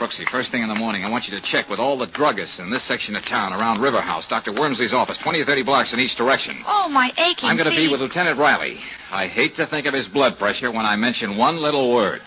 Now, 0.09 0.15
Brooksy, 0.15 0.29
first 0.31 0.51
thing 0.51 0.63
in 0.63 0.69
the 0.69 0.75
morning, 0.75 1.05
I 1.05 1.09
want 1.09 1.25
you 1.25 1.39
to 1.39 1.45
check 1.51 1.69
with 1.69 1.79
all 1.79 1.97
the 1.97 2.07
druggists 2.07 2.59
in 2.59 2.71
this 2.71 2.87
section 2.87 3.15
of 3.15 3.23
town 3.25 3.53
around 3.53 3.79
River 3.79 4.01
House, 4.01 4.25
Dr. 4.29 4.51
Wormsley's 4.51 4.93
office, 4.93 5.17
20 5.23 5.41
or 5.41 5.45
30 5.45 5.63
blocks 5.63 5.93
in 5.93 5.99
each 5.99 6.15
direction. 6.17 6.63
Oh, 6.65 6.89
my 6.89 7.11
aching 7.17 7.47
I'm 7.47 7.57
going 7.57 7.69
to 7.69 7.75
be 7.75 7.87
with 7.89 7.99
Lieutenant 8.01 8.39
Riley. 8.39 8.79
I 9.11 9.27
hate 9.27 9.55
to 9.57 9.67
think 9.67 9.85
of 9.85 9.93
his 9.93 10.07
blood 10.07 10.37
pressure 10.39 10.71
when 10.71 10.85
I 10.85 10.95
mention 10.95 11.37
one 11.37 11.61
little 11.61 11.93
word. 11.93 12.21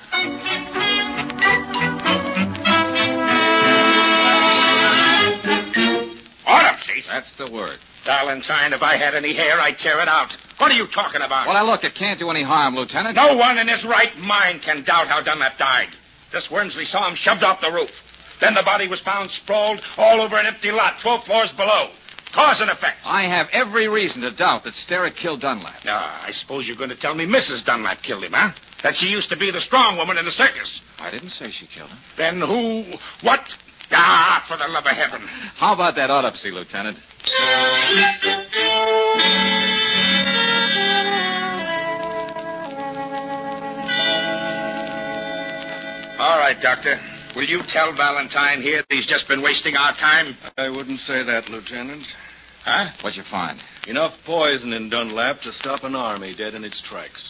Autopsy? 6.47 7.03
That's 7.09 7.33
the 7.39 7.51
word. 7.51 7.79
Valentine, 8.07 8.73
if 8.73 8.83
I 8.83 8.97
had 8.97 9.15
any 9.15 9.35
hair, 9.35 9.61
I'd 9.61 9.79
tear 9.79 10.01
it 10.03 10.09
out. 10.09 10.29
What 10.59 10.71
are 10.71 10.75
you 10.75 10.87
talking 10.95 11.23
about? 11.23 11.47
Well, 11.47 11.55
now, 11.55 11.65
look, 11.65 11.83
it 11.85 11.95
can't 11.99 12.19
do 12.19 12.31
any 12.31 12.43
harm, 12.43 12.77
Lieutenant. 12.77 13.17
No 13.17 13.37
one 13.37 13.59
in 13.59 13.67
his 13.69 13.85
right 13.85 14.17
mind 14.19 14.63
can 14.65 14.85
doubt 14.85 15.09
how 15.09 15.23
Dunlap 15.23 15.59
died. 15.59 15.89
This 16.33 16.49
Wormsley 16.51 16.87
saw 16.91 17.09
him 17.09 17.17
shoved 17.21 17.43
off 17.43 17.61
the 17.61 17.71
roof. 17.71 17.91
Then 18.41 18.55
the 18.55 18.63
body 18.65 18.89
was 18.89 19.01
found 19.05 19.31
sprawled 19.43 19.81
all 19.97 20.21
over 20.21 20.39
an 20.39 20.47
empty 20.47 20.73
lot, 20.73 20.95
12 21.03 21.25
floors 21.25 21.51
below. 21.57 21.91
Cause 22.35 22.61
and 22.61 22.71
effect. 22.71 22.97
I 23.05 23.23
have 23.25 23.47
every 23.53 23.89
reason 23.89 24.23
to 24.23 24.31
doubt 24.31 24.65
that 24.65 24.73
Sterrett 24.87 25.15
killed 25.21 25.43
Dunlap. 25.43 25.83
Ah, 25.87 26.25
I 26.27 26.33
suppose 26.33 26.67
you're 26.67 26.77
going 26.77 26.89
to 26.89 26.97
tell 26.97 27.15
me 27.15 27.27
Mrs. 27.27 27.63
Dunlap 27.67 27.99
killed 28.03 28.25
him, 28.25 28.33
huh? 28.33 28.53
That 28.83 28.95
she 28.99 29.07
used 29.07 29.29
to 29.29 29.37
be 29.37 29.51
the 29.51 29.61
strong 29.61 29.99
woman 29.99 30.17
in 30.17 30.25
the 30.25 30.31
circus. 30.33 30.81
I 30.99 31.11
didn't 31.11 31.31
say 31.31 31.51
she 31.53 31.69
killed 31.77 31.91
him. 31.91 31.99
Then 32.17 32.41
who? 32.41 32.85
What? 33.23 33.41
Ah, 33.91 34.45
for 34.49 34.57
the 34.57 34.67
love 34.67 34.87
of 34.87 34.97
heaven. 34.97 35.29
How 35.57 35.75
about 35.75 35.95
that 35.97 36.11
autopsy, 36.11 36.51
Lieutenant? 36.51 36.97
All 46.23 46.39
right, 46.39 46.55
Doctor. 46.63 46.95
Will 47.35 47.49
you 47.49 47.63
tell 47.73 47.93
Valentine 47.97 48.63
here 48.63 48.79
that 48.79 48.95
he's 48.95 49.09
just 49.09 49.27
been 49.27 49.43
wasting 49.43 49.75
our 49.75 49.91
time? 49.95 50.37
I 50.57 50.69
wouldn't 50.69 51.01
say 51.01 51.25
that, 51.25 51.49
Lieutenant. 51.51 52.05
Huh? 52.65 52.85
What'd 53.03 53.17
you 53.17 53.25
find? 53.29 53.59
Enough 53.89 54.13
poison 54.25 54.73
in 54.73 54.89
Dunlap 54.89 55.41
to 55.43 55.51
stop 55.59 55.83
an 55.83 55.97
army 55.97 56.37
dead 56.39 56.55
in 56.55 56.63
its 56.63 56.81
tracks. 56.89 57.21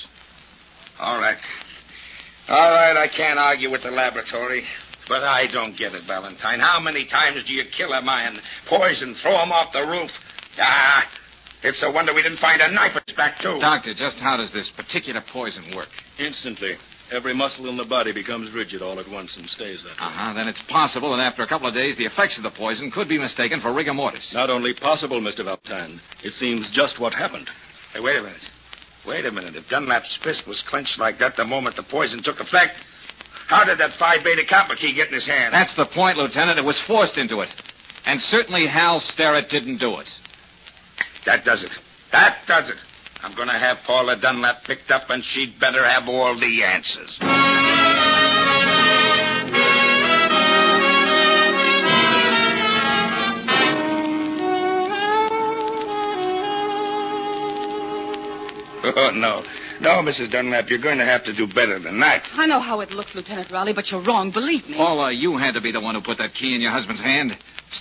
All 1.01 1.19
right. 1.19 1.39
All 2.51 2.71
right, 2.71 2.95
I 2.95 3.09
can't 3.17 3.39
argue 3.39 3.71
with 3.71 3.83
the 3.83 3.91
laboratory. 3.91 4.63
But 5.09 5.25
I 5.25 5.51
don't 5.51 5.75
get 5.79 5.95
it, 5.95 6.03
Valentine. 6.07 6.61
How 6.61 6.79
many 6.79 7.09
times 7.09 7.43
do 7.47 7.55
you 7.55 7.65
kill 7.75 7.95
a 7.95 8.03
man, 8.03 8.37
poison, 8.69 9.17
throw 9.23 9.43
him 9.43 9.53
off 9.53 9.73
the 9.73 9.87
roof? 9.89 10.11
Ah, 10.61 11.05
it's 11.63 11.83
a 11.83 11.91
wonder 11.91 12.13
we 12.13 12.23
didn't 12.23 12.41
find 12.41 12.61
a 12.61 12.71
knife 12.71 12.93
at 12.95 13.05
his 13.07 13.17
back, 13.17 13.41
too. 13.41 13.57
Doctor, 13.59 13.95
just 13.95 14.19
how 14.19 14.37
does 14.37 14.53
this 14.53 14.71
particular 14.77 15.23
poison 15.33 15.73
work? 15.75 15.89
Instantly. 16.19 16.77
Every 17.12 17.35
muscle 17.35 17.68
in 17.68 17.77
the 17.77 17.85
body 17.85 18.12
becomes 18.12 18.51
rigid 18.55 18.81
all 18.81 18.98
at 18.98 19.09
once 19.09 19.31
and 19.37 19.48
stays 19.51 19.79
that 19.85 20.01
way. 20.01 20.09
Uh 20.09 20.11
huh. 20.11 20.33
Then 20.33 20.48
it's 20.48 20.62
possible 20.68 21.14
that 21.14 21.22
after 21.22 21.42
a 21.42 21.46
couple 21.46 21.68
of 21.68 21.75
days, 21.75 21.96
the 21.98 22.07
effects 22.07 22.38
of 22.38 22.42
the 22.42 22.57
poison 22.57 22.90
could 22.90 23.09
be 23.09 23.18
mistaken 23.18 23.61
for 23.61 23.72
rigor 23.72 23.92
mortis. 23.92 24.27
Not 24.33 24.48
only 24.48 24.72
possible, 24.72 25.20
Mr. 25.20 25.44
Valentine, 25.44 26.01
it 26.25 26.33
seems 26.40 26.70
just 26.72 26.98
what 26.98 27.12
happened. 27.12 27.48
Hey, 27.92 28.01
wait 28.01 28.16
a 28.16 28.22
minute. 28.22 28.40
Wait 29.07 29.27
a 29.27 29.33
minute. 29.33 29.57
If 29.57 29.68
Dunlap's 29.68 30.18
fist 30.25 30.42
was 30.46 30.62
clenched 30.70 30.98
like 30.98 31.18
that 31.18 31.37
the 31.37 31.44
moment 31.44 31.77
the 31.77 31.83
poison 31.83 32.22
took 32.22 32.40
effect, 32.40 32.72
how 33.48 33.64
did 33.64 33.79
that 33.79 33.90
Phi 33.98 34.16
Beta 34.25 34.42
Kappa 34.48 34.77
key 34.77 34.94
get 34.94 35.09
in 35.09 35.14
his 35.14 35.27
hand? 35.27 35.53
That's 35.53 35.77
the 35.77 35.87
point, 35.92 36.16
Lieutenant. 36.16 36.59
It 36.59 36.64
was 36.64 36.81
forced 36.87 37.18
into 37.18 37.40
it. 37.40 37.48
And 38.07 38.20
certainly 38.31 38.66
Hal 38.66 39.03
Sterrett 39.12 39.51
didn't 39.51 39.79
do 39.79 39.98
it. 39.98 40.07
That 41.27 41.44
does 41.44 41.62
it. 41.62 41.70
That 42.12 42.38
does 42.48 42.70
it. 42.70 42.77
I'm 43.23 43.35
going 43.37 43.49
to 43.49 43.55
have 43.59 43.79
Paula 43.87 44.17
Dunlap 44.21 44.65
picked 44.67 44.91
up, 44.91 45.09
and 45.09 45.23
she'd 45.33 45.59
better 45.61 45.85
have 45.89 46.09
all 46.09 46.39
the 46.39 46.65
answers. 46.65 47.19
Oh, 58.85 59.11
no. 59.15 59.43
No, 59.81 59.91
Mrs. 60.03 60.31
Dunlap, 60.33 60.67
you're 60.69 60.83
going 60.83 60.99
to 60.99 61.05
have 61.05 61.25
to 61.25 61.35
do 61.35 61.47
better 61.47 61.79
than 61.79 62.01
that. 62.01 62.23
I 62.35 62.47
know 62.47 62.61
how 62.61 62.81
it 62.81 62.91
looks, 62.91 63.11
Lieutenant 63.15 63.51
Raleigh, 63.51 63.73
but 63.73 63.87
you're 63.89 64.05
wrong. 64.05 64.33
Believe 64.33 64.67
me. 64.69 64.77
Paula, 64.77 65.13
you 65.13 65.37
had 65.39 65.55
to 65.55 65.61
be 65.61 65.71
the 65.73 65.81
one 65.81 65.95
who 65.95 66.01
put 66.03 66.19
that 66.19 66.35
key 66.35 66.55
in 66.55 66.61
your 66.61 66.73
husband's 66.73 67.01
hand. 67.03 67.31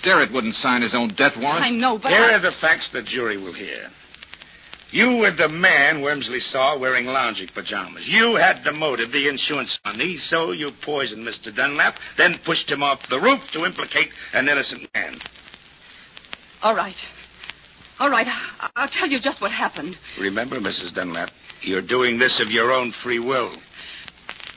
Sterrett 0.00 0.32
wouldn't 0.32 0.54
sign 0.56 0.82
his 0.82 0.94
own 0.94 1.08
death 1.16 1.32
warrant. 1.36 1.64
I 1.64 1.70
know, 1.70 1.98
but 2.00 2.10
Here 2.12 2.22
I... 2.22 2.34
are 2.34 2.40
the 2.40 2.52
facts 2.60 2.88
the 2.92 3.02
jury 3.02 3.36
will 3.36 3.52
hear. 3.52 3.88
You 4.92 5.16
were 5.16 5.34
the 5.34 5.48
man 5.48 6.02
Wormsley 6.02 6.40
saw 6.52 6.78
wearing 6.78 7.06
lounging 7.06 7.48
pajamas. 7.54 8.04
You 8.06 8.34
had 8.36 8.62
the 8.62 8.72
motive, 8.72 9.10
the 9.10 9.26
insurance 9.26 9.76
money, 9.86 10.18
so 10.28 10.52
you 10.52 10.70
poisoned 10.84 11.26
Mr. 11.26 11.54
Dunlap, 11.54 11.94
then 12.18 12.38
pushed 12.44 12.70
him 12.70 12.82
off 12.82 12.98
the 13.08 13.18
roof 13.18 13.40
to 13.54 13.64
implicate 13.64 14.08
an 14.34 14.48
innocent 14.50 14.82
man. 14.94 15.18
All 16.62 16.76
right. 16.76 16.94
All 17.98 18.10
right. 18.10 18.26
I'll 18.76 18.90
tell 19.00 19.08
you 19.08 19.18
just 19.18 19.40
what 19.40 19.50
happened. 19.50 19.96
Remember, 20.20 20.60
Mrs. 20.60 20.94
Dunlap, 20.94 21.30
you're 21.62 21.86
doing 21.86 22.18
this 22.18 22.38
of 22.44 22.50
your 22.50 22.70
own 22.70 22.92
free 23.02 23.18
will. 23.18 23.56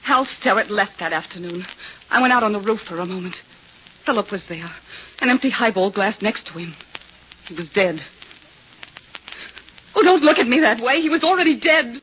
Hal 0.04 0.28
Sterrett 0.40 0.70
left 0.70 0.94
that 1.00 1.14
afternoon. 1.14 1.66
I 2.10 2.22
went 2.22 2.34
out 2.34 2.44
on 2.44 2.52
the 2.52 2.60
roof 2.60 2.82
for 2.88 3.00
a 3.00 3.06
moment. 3.06 3.36
Philip 4.06 4.32
was 4.32 4.44
there, 4.50 4.70
an 5.22 5.30
empty 5.30 5.50
highball 5.50 5.92
glass 5.92 6.16
next 6.22 6.46
to 6.48 6.60
him. 6.60 6.76
He 7.48 7.56
was 7.56 7.70
dead. 7.74 8.02
Oh, 9.96 10.04
don't 10.04 10.24
look 10.24 10.38
at 10.38 10.48
me 10.48 10.60
that 10.60 10.84
way. 10.84 11.02
He 11.02 11.10
was 11.10 11.24
already 11.24 11.60
dead. 11.60 12.02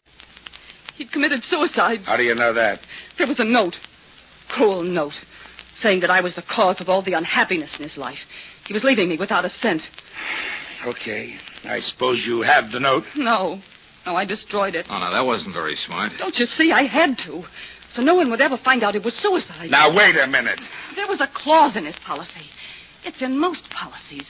He'd 0.97 1.13
committed 1.13 1.43
suicide. 1.45 2.01
How 2.05 2.17
do 2.17 2.23
you 2.23 2.35
know 2.35 2.53
that? 2.55 2.81
There 3.19 3.27
was 3.27 3.39
a 3.39 3.45
note, 3.45 3.75
cruel 4.49 4.83
note, 4.83 5.13
saying 5.83 6.01
that 6.01 6.11
I 6.11 6.21
was 6.21 6.35
the 6.35 6.43
cause 6.43 6.81
of 6.81 6.89
all 6.89 7.03
the 7.03 7.15
unhappiness 7.15 7.71
in 7.79 7.83
his 7.83 7.97
life. 7.97 8.19
He 8.67 8.73
was 8.73 8.85
leaving 8.85 9.09
me 9.09 9.17
without 9.19 9.45
a 9.45 9.51
cent. 9.61 9.83
Okay. 10.87 11.35
I 11.65 11.81
suppose 11.81 12.23
you 12.27 12.43
have 12.43 12.71
the 12.73 12.81
note. 12.81 13.05
No. 13.17 13.61
No, 14.05 14.17
I 14.17 14.25
destroyed 14.25 14.75
it. 14.75 14.87
Oh, 14.91 14.99
no, 14.99 15.13
that 15.13 15.25
wasn't 15.25 15.55
very 15.55 15.77
smart. 15.87 16.13
Don't 16.19 16.37
you 16.37 16.47
see? 16.47 16.73
I 16.73 16.85
had 16.85 17.17
to. 17.27 17.45
So 17.95 18.03
no 18.03 18.15
one 18.15 18.31
would 18.31 18.41
ever 18.41 18.59
find 18.65 18.83
out 18.83 18.97
it 18.97 19.05
was 19.05 19.15
suicide. 19.23 19.71
Now, 19.71 19.95
wait 19.95 20.17
a 20.17 20.27
minute. 20.27 20.61
There 20.97 21.07
was 21.07 21.21
a 21.21 21.29
clause 21.33 21.77
in 21.77 21.85
his 21.85 21.95
policy. 22.07 22.51
It's 23.05 23.21
in 23.21 23.39
most 23.39 23.63
policies, 23.71 24.27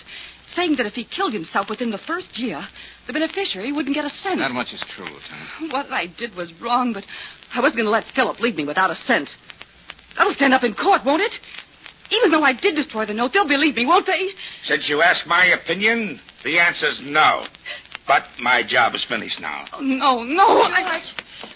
saying 0.54 0.76
that 0.76 0.86
if 0.86 0.94
he 0.94 1.04
killed 1.04 1.32
himself 1.32 1.68
within 1.68 1.90
the 1.90 1.98
first 2.06 2.38
year, 2.38 2.62
the 3.06 3.12
beneficiary 3.12 3.72
wouldn't 3.72 3.94
get 3.94 4.04
a 4.04 4.10
cent. 4.22 4.38
That 4.38 4.52
much 4.52 4.72
is 4.72 4.82
true, 4.96 5.06
Lieutenant. 5.06 5.72
What 5.72 5.86
I 5.90 6.06
did 6.06 6.34
was 6.34 6.52
wrong, 6.60 6.92
but 6.92 7.04
I 7.54 7.60
wasn't 7.60 7.76
going 7.76 7.86
to 7.86 7.90
let 7.90 8.04
Philip 8.14 8.40
leave 8.40 8.56
me 8.56 8.64
without 8.64 8.90
a 8.90 8.96
cent. 9.06 9.28
That'll 10.16 10.34
stand 10.34 10.54
up 10.54 10.64
in 10.64 10.74
court, 10.74 11.02
won't 11.04 11.22
it? 11.22 11.32
Even 12.10 12.30
though 12.30 12.44
I 12.44 12.52
did 12.52 12.74
destroy 12.76 13.06
the 13.06 13.14
note, 13.14 13.32
they'll 13.32 13.48
believe 13.48 13.76
me, 13.76 13.86
won't 13.86 14.06
they? 14.06 14.28
Since 14.66 14.88
you 14.88 15.00
asked 15.00 15.26
my 15.26 15.46
opinion, 15.46 16.20
the 16.44 16.58
answer's 16.58 17.00
no. 17.02 17.44
But 18.06 18.22
my 18.40 18.62
job 18.66 18.94
is 18.94 19.04
finished 19.08 19.40
now. 19.40 19.64
Oh, 19.72 19.80
no, 19.80 20.24
no. 20.24 20.46
George. 20.58 20.72
I... 20.74 21.00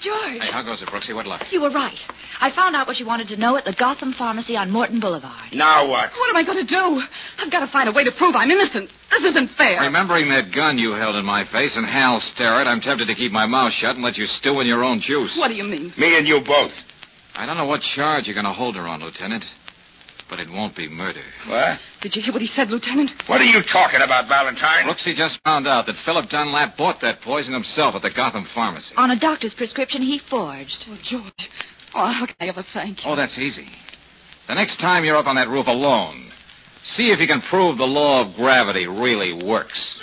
George. 0.03 0.41
Hey, 0.41 0.53
how 0.53 0.63
goes 0.63 0.81
it, 0.81 0.89
Brooksy? 0.89 1.15
What 1.15 1.27
luck? 1.27 1.43
You 1.51 1.61
were 1.61 1.71
right. 1.71 1.99
I 2.41 2.55
found 2.55 2.77
out 2.77 2.87
what 2.87 2.99
you 2.99 3.07
wanted 3.07 3.29
to 3.29 3.37
know 3.37 3.57
at 3.57 3.65
the 3.65 3.75
Gotham 3.77 4.15
Pharmacy 4.17 4.57
on 4.57 4.71
Morton 4.71 5.01
Boulevard. 5.01 5.53
Now 5.53 5.89
what? 5.89 6.11
What 6.13 6.31
am 6.31 6.37
I 6.37 6.45
going 6.45 6.65
to 6.65 6.71
do? 6.71 7.03
I've 7.39 7.51
got 7.51 7.67
to 7.67 7.73
find 7.73 7.89
a 7.89 7.93
way 7.93 8.05
to 8.05 8.13
prove 8.17 8.37
I'm 8.37 8.51
innocent. 8.51 8.91
This 9.11 9.25
isn't 9.31 9.51
fair. 9.57 9.81
Remembering 9.81 10.29
that 10.31 10.55
gun 10.55 10.79
you 10.79 10.93
held 10.93 11.17
in 11.17 11.25
my 11.25 11.45
face 11.51 11.73
and 11.77 11.87
Hal 11.87 12.21
Starrett, 12.35 12.67
I'm 12.67 12.81
tempted 12.81 13.07
to 13.07 13.15
keep 13.15 13.33
my 13.33 13.47
mouth 13.47 13.73
shut 13.81 13.97
and 13.97 14.05
let 14.05 14.17
you 14.17 14.27
stew 14.27 14.61
in 14.61 14.67
your 14.67 14.85
own 14.85 15.01
juice. 15.01 15.35
What 15.39 15.49
do 15.49 15.55
you 15.55 15.65
mean? 15.65 15.93
Me 15.99 16.17
and 16.17 16.27
you 16.27 16.41
both. 16.47 16.73
I 17.35 17.45
don't 17.45 17.57
know 17.57 17.67
what 17.67 17.81
charge 17.97 18.27
you're 18.27 18.35
going 18.35 18.47
to 18.47 18.53
hold 18.53 18.77
her 18.77 18.87
on, 18.87 19.03
Lieutenant, 19.03 19.45
but 20.29 20.41
it 20.41 20.51
won't 20.51 20.77
be 20.77 20.89
murder. 20.89 21.23
What? 21.49 21.79
Did 22.03 22.17
you 22.17 22.23
hear 22.23 22.33
what 22.33 22.43
he 22.43 22.49
said, 22.49 22.71
Lieutenant? 22.71 23.11
What 23.27 23.41
are 23.41 23.45
you 23.45 23.63
talking 23.73 24.01
about, 24.03 24.29
Valentine? 24.29 24.87
Brooksy 24.87 25.15
just 25.15 25.39
found 25.45 25.67
out 25.67 25.87
that 25.87 25.95
Philip 26.05 26.29
Dunlap 26.31 26.77
bought 26.77 27.01
that 27.03 27.21
poison 27.23 27.53
himself 27.53 27.95
at 27.95 28.03
the 28.03 28.11
Gotham 28.11 28.47
Pharmacy. 28.55 28.95
On 28.97 29.11
a 29.11 29.19
doctor's 29.19 29.55
prescription 29.55 30.03
he 30.03 30.21
forged. 30.31 30.85
Oh, 30.89 30.99
George. 31.09 31.49
Oh, 31.95 32.13
how 32.13 32.27
can 32.27 32.37
I 32.41 32.47
ever 32.47 32.65
thank 32.75 32.99
you? 32.99 33.11
Oh, 33.11 33.17
that's 33.17 33.39
easy. 33.39 33.67
The 34.49 34.55
next 34.55 34.79
time 34.79 35.05
you're 35.05 35.17
up 35.17 35.27
on 35.27 35.37
that 35.37 35.49
roof 35.49 35.67
alone, 35.67 36.31
see 36.97 37.11
if 37.11 37.19
you 37.19 37.27
can 37.27 37.43
prove 37.51 37.79
the 37.79 37.85
law 37.85 38.27
of 38.27 38.37
gravity 38.37 38.87
really 38.87 39.33
works. 39.45 39.99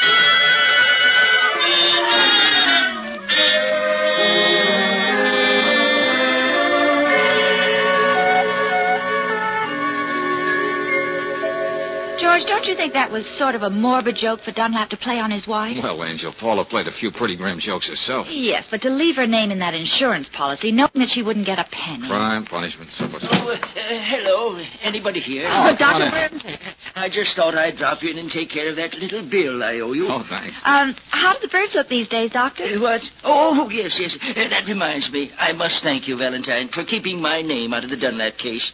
You 12.74 12.78
think 12.78 12.94
that 12.94 13.12
was 13.12 13.24
sort 13.38 13.54
of 13.56 13.62
a 13.62 13.70
morbid 13.70 14.16
joke 14.18 14.40
for 14.44 14.52
Dunlap 14.52 14.90
to 14.90 14.98
play 14.98 15.20
on 15.20 15.30
his 15.30 15.46
wife? 15.48 15.78
Well, 15.82 16.04
Angel, 16.04 16.34
Paula 16.40 16.66
played 16.66 16.88
a 16.88 16.92
few 17.00 17.12
pretty 17.12 17.36
grim 17.38 17.60
jokes 17.60 17.88
herself. 17.88 18.26
Yes, 18.30 18.66
but 18.72 18.82
to 18.82 18.90
leave 18.90 19.16
her 19.16 19.28
name 19.28 19.52
in 19.52 19.60
that 19.60 19.74
insurance 19.74 20.28
policy, 20.36 20.72
knowing 20.72 20.90
that 20.96 21.10
she 21.14 21.22
wouldn't 21.22 21.46
get 21.46 21.60
a 21.60 21.66
penny. 21.72 22.08
Crime, 22.08 22.46
punishment, 22.46 22.90
so 22.98 23.08
forth. 23.10 23.22
Oh, 23.30 23.50
uh, 23.54 23.58
hello. 23.78 24.58
Anybody 24.82 25.20
here? 25.22 25.46
Oh, 25.48 25.76
come 25.78 26.02
Dr. 26.02 26.06
in. 26.06 26.12
Burns. 26.42 26.58
I 26.96 27.10
just 27.10 27.36
thought 27.36 27.56
I'd 27.56 27.78
drop 27.78 28.02
you 28.02 28.10
in 28.12 28.18
and 28.18 28.32
take 28.32 28.50
care 28.50 28.70
of 28.70 28.76
that 28.78 28.94
little 28.96 29.30
bill 29.30 29.64
I 29.64 29.80
owe 29.80 29.94
you. 29.94 30.08
Oh, 30.10 30.24
thanks. 30.28 30.58
Um, 30.66 30.96
how 31.12 31.34
do 31.34 31.40
the 31.42 31.52
birds 31.52 31.74
look 31.76 31.90
these 31.90 32.08
days, 32.08 32.32
Doctor? 32.32 32.64
Uh, 32.64 32.82
What? 32.82 33.02
Oh, 33.24 33.70
yes, 33.70 33.92
yes. 34.00 34.16
Uh, 34.36 34.50
that 34.50 34.66
reminds 34.68 35.10
me. 35.12 35.32
I 35.38 35.52
must 35.52 35.76
thank 35.84 36.08
you, 36.08 36.18
Valentine, 36.18 36.70
for 36.74 36.84
keeping 36.86 37.22
my 37.22 37.42
name 37.42 37.74
out 37.74 37.84
of 37.84 37.90
the 37.92 37.98
Dunlap 37.98 38.38
case. 38.38 38.66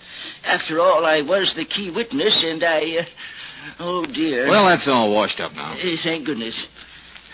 After 0.45 0.79
all, 0.79 1.05
I 1.05 1.21
was 1.21 1.51
the 1.57 1.65
key 1.65 1.91
witness, 1.93 2.35
and 2.47 2.63
I. 2.63 2.79
Uh, 3.01 3.05
oh, 3.79 4.05
dear. 4.05 4.47
Well, 4.49 4.65
that's 4.67 4.87
all 4.87 5.11
washed 5.13 5.39
up 5.39 5.53
now. 5.53 5.73
Uh, 5.73 5.95
thank 6.03 6.25
goodness. 6.25 6.55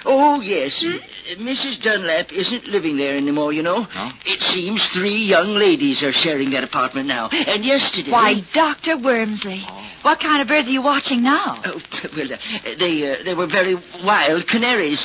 Oh, 0.07 0.39
yes. 0.39 0.71
Uh, 0.83 0.99
Mrs. 1.41 1.81
Dunlap 1.81 2.27
isn't 2.31 2.67
living 2.67 2.95
there 2.97 3.17
anymore, 3.17 3.53
you 3.53 3.63
know. 3.63 3.87
No? 3.95 4.11
It 4.25 4.39
seems 4.53 4.79
three 4.93 5.17
young 5.17 5.55
ladies 5.55 6.03
are 6.03 6.11
sharing 6.23 6.51
that 6.51 6.63
apartment 6.63 7.07
now. 7.07 7.29
And 7.29 7.65
yesterday. 7.65 8.11
Why, 8.11 8.35
Dr. 8.53 8.97
Wormsley. 8.97 9.63
What 10.03 10.19
kind 10.19 10.41
of 10.41 10.47
birds 10.47 10.67
are 10.67 10.71
you 10.71 10.83
watching 10.83 11.23
now? 11.23 11.61
Oh, 11.65 11.79
well, 12.15 12.33
uh, 12.33 12.37
they, 12.77 13.11
uh, 13.11 13.15
they 13.25 13.33
were 13.33 13.47
very 13.47 13.75
wild 14.03 14.47
canaries. 14.47 15.03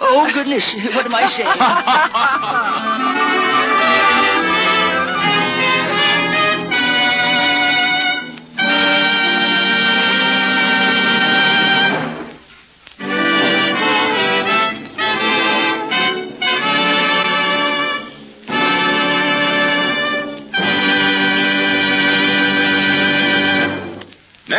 Oh, 0.00 0.30
goodness. 0.32 0.64
What 0.94 1.04
am 1.06 1.14
I 1.14 1.28
saying? 1.36 1.58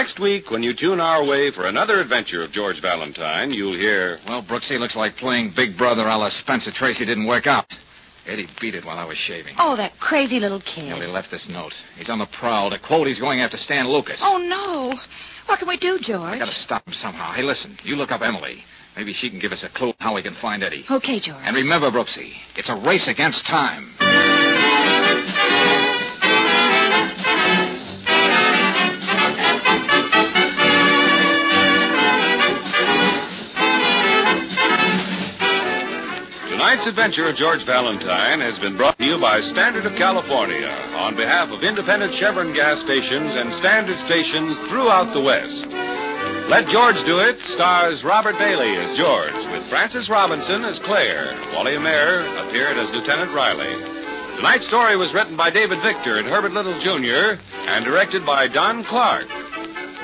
Next 0.09 0.21
week, 0.21 0.49
when 0.49 0.63
you 0.63 0.73
tune 0.73 0.99
our 0.99 1.23
way 1.23 1.51
for 1.51 1.67
another 1.67 1.99
adventure 1.99 2.43
of 2.43 2.51
George 2.51 2.81
Valentine, 2.81 3.51
you'll 3.51 3.77
hear. 3.77 4.17
Well, 4.27 4.41
Brooksy 4.41 4.79
looks 4.79 4.95
like 4.95 5.15
playing 5.17 5.53
Big 5.55 5.77
Brother 5.77 6.07
a 6.07 6.17
la 6.17 6.31
Spencer 6.41 6.71
Tracy 6.75 7.05
didn't 7.05 7.27
work 7.27 7.45
out. 7.45 7.65
Eddie 8.25 8.47
beat 8.59 8.73
it 8.73 8.83
while 8.83 8.97
I 8.97 9.05
was 9.05 9.17
shaving. 9.27 9.53
Oh, 9.59 9.77
that 9.77 9.91
crazy 9.99 10.39
little 10.39 10.61
kid. 10.61 10.87
Well, 10.87 11.01
he 11.01 11.05
left 11.05 11.29
this 11.29 11.45
note. 11.47 11.73
He's 11.95 12.09
on 12.09 12.17
the 12.17 12.25
prowl. 12.39 12.71
To 12.71 12.79
quote, 12.79 13.05
he's 13.05 13.19
going 13.19 13.41
after 13.41 13.57
Stan 13.57 13.87
Lucas. 13.87 14.19
Oh, 14.23 14.37
no. 14.37 14.97
What 15.45 15.59
can 15.59 15.67
we 15.67 15.77
do, 15.77 15.99
George? 16.01 16.21
I 16.21 16.39
gotta 16.39 16.59
stop 16.63 16.87
him 16.87 16.95
somehow. 16.95 17.31
Hey, 17.33 17.43
listen, 17.43 17.77
you 17.83 17.95
look 17.95 18.09
up 18.09 18.21
Emily. 18.23 18.63
Maybe 18.97 19.13
she 19.13 19.29
can 19.29 19.39
give 19.39 19.51
us 19.51 19.63
a 19.63 19.77
clue 19.77 19.89
on 19.89 19.95
how 19.99 20.15
we 20.15 20.23
can 20.23 20.35
find 20.41 20.63
Eddie. 20.63 20.85
Okay, 20.89 21.19
George. 21.19 21.43
And 21.43 21.55
remember, 21.55 21.91
Brooksy, 21.91 22.31
it's 22.55 22.69
a 22.69 22.83
race 22.83 23.07
against 23.07 23.45
time. 23.45 23.93
Tonight's 36.69 36.85
adventure 36.85 37.25
of 37.25 37.33
George 37.33 37.65
Valentine 37.65 38.45
has 38.45 38.53
been 38.61 38.77
brought 38.77 38.93
to 39.01 39.03
you 39.03 39.17
by 39.17 39.41
Standard 39.57 39.89
of 39.89 39.97
California 39.97 40.69
on 41.01 41.17
behalf 41.17 41.49
of 41.49 41.65
independent 41.65 42.13
Chevron 42.21 42.53
gas 42.53 42.77
stations 42.85 43.33
and 43.33 43.57
standard 43.57 43.97
stations 44.05 44.53
throughout 44.69 45.09
the 45.09 45.25
West. 45.25 45.65
Let 46.45 46.69
George 46.69 47.01
Do 47.09 47.25
It 47.25 47.41
stars 47.57 48.05
Robert 48.05 48.37
Bailey 48.37 48.69
as 48.69 48.93
George, 49.01 49.41
with 49.49 49.65
Frances 49.73 50.05
Robinson 50.13 50.61
as 50.61 50.77
Claire. 50.85 51.33
Wally 51.57 51.73
Maher 51.81 52.21
appeared 52.45 52.77
as 52.77 52.93
Lieutenant 52.93 53.33
Riley. 53.33 53.73
Tonight's 54.37 54.69
story 54.69 54.93
was 54.93 55.09
written 55.17 55.33
by 55.33 55.49
David 55.49 55.81
Victor 55.81 56.21
and 56.21 56.29
Herbert 56.29 56.53
Little 56.53 56.77
Jr. 56.85 57.41
and 57.65 57.81
directed 57.81 58.29
by 58.29 58.45
Don 58.45 58.85
Clark. 58.85 59.25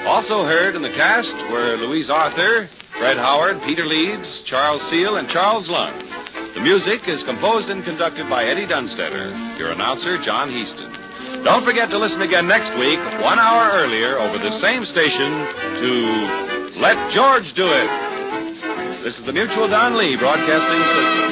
Also 0.10 0.49
heard 0.49 0.73
in 0.73 0.82
the 0.82 0.97
cast 0.97 1.30
were 1.54 1.78
Louise 1.78 2.10
Arthur, 2.10 2.65
Fred 2.97 3.21
Howard, 3.21 3.62
Peter 3.69 3.86
Leeds, 3.86 4.25
Charles 4.49 4.82
Seel, 4.89 5.21
and 5.21 5.30
Charles 5.30 5.69
Lung. 5.69 6.14
The 6.55 6.61
music 6.61 7.01
is 7.11 7.19
composed 7.27 7.67
and 7.67 7.83
conducted 7.83 8.29
by 8.29 8.45
Eddie 8.45 8.65
Dunstedter. 8.65 9.57
Your 9.59 9.73
announcer, 9.73 10.17
John 10.23 10.47
Heistand. 10.47 11.43
Don't 11.43 11.65
forget 11.65 11.89
to 11.89 11.99
listen 11.99 12.21
again 12.21 12.47
next 12.47 12.71
week, 12.79 12.97
one 13.19 13.39
hour 13.39 13.71
earlier, 13.75 14.17
over 14.17 14.37
the 14.37 14.58
same 14.63 14.85
station, 14.87 15.31
to 15.83 15.91
Let 16.79 16.95
George 17.12 17.43
Do 17.60 17.67
It. 17.67 17.91
This 19.03 19.19
is 19.19 19.25
the 19.25 19.33
Mutual 19.33 19.67
Don 19.67 19.97
Lee 19.99 20.15
Broadcasting 20.17 20.83
System. 20.95 21.27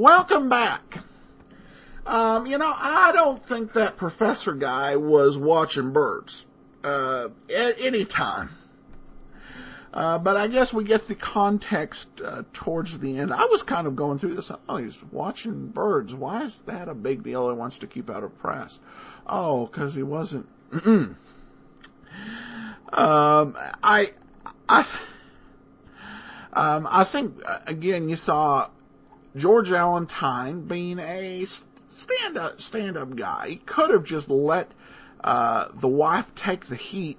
Welcome 0.00 0.48
back. 0.48 0.80
Um, 2.06 2.46
you 2.46 2.56
know, 2.56 2.72
I 2.74 3.12
don't 3.12 3.46
think 3.50 3.74
that 3.74 3.98
professor 3.98 4.54
guy 4.54 4.96
was 4.96 5.36
watching 5.38 5.92
birds 5.92 6.44
uh, 6.82 7.28
at 7.54 7.74
any 7.78 8.06
time. 8.06 8.57
Uh, 9.98 10.16
but 10.16 10.36
I 10.36 10.46
guess 10.46 10.72
we 10.72 10.84
get 10.84 11.08
the 11.08 11.16
context 11.16 12.06
uh, 12.24 12.42
towards 12.54 12.88
the 13.00 13.18
end. 13.18 13.32
I 13.32 13.46
was 13.46 13.64
kind 13.68 13.84
of 13.84 13.96
going 13.96 14.20
through 14.20 14.36
this. 14.36 14.48
Oh, 14.68 14.76
he's 14.76 14.96
watching 15.10 15.70
birds. 15.70 16.14
Why 16.14 16.44
is 16.44 16.54
that 16.68 16.88
a 16.88 16.94
big 16.94 17.24
deal? 17.24 17.50
He 17.50 17.56
wants 17.56 17.80
to 17.80 17.88
keep 17.88 18.08
out 18.08 18.22
of 18.22 18.38
press. 18.38 18.78
Oh, 19.26 19.66
because 19.66 19.96
he 19.96 20.04
wasn't. 20.04 20.46
um, 20.72 21.16
I, 22.92 24.12
I, 24.68 24.84
um, 26.52 26.86
I 26.86 27.04
think 27.10 27.34
uh, 27.44 27.58
again 27.66 28.08
you 28.08 28.14
saw 28.14 28.70
George 29.34 29.68
Valentine 29.68 30.68
being 30.68 31.00
a 31.00 31.44
stand 32.04 32.38
up 32.38 32.54
stand 32.60 32.96
up 32.96 33.16
guy. 33.16 33.46
He 33.48 33.56
could 33.56 33.90
have 33.90 34.04
just 34.04 34.28
let 34.28 34.70
uh, 35.24 35.70
the 35.80 35.88
wife 35.88 36.26
take 36.46 36.68
the 36.68 36.76
heat 36.76 37.18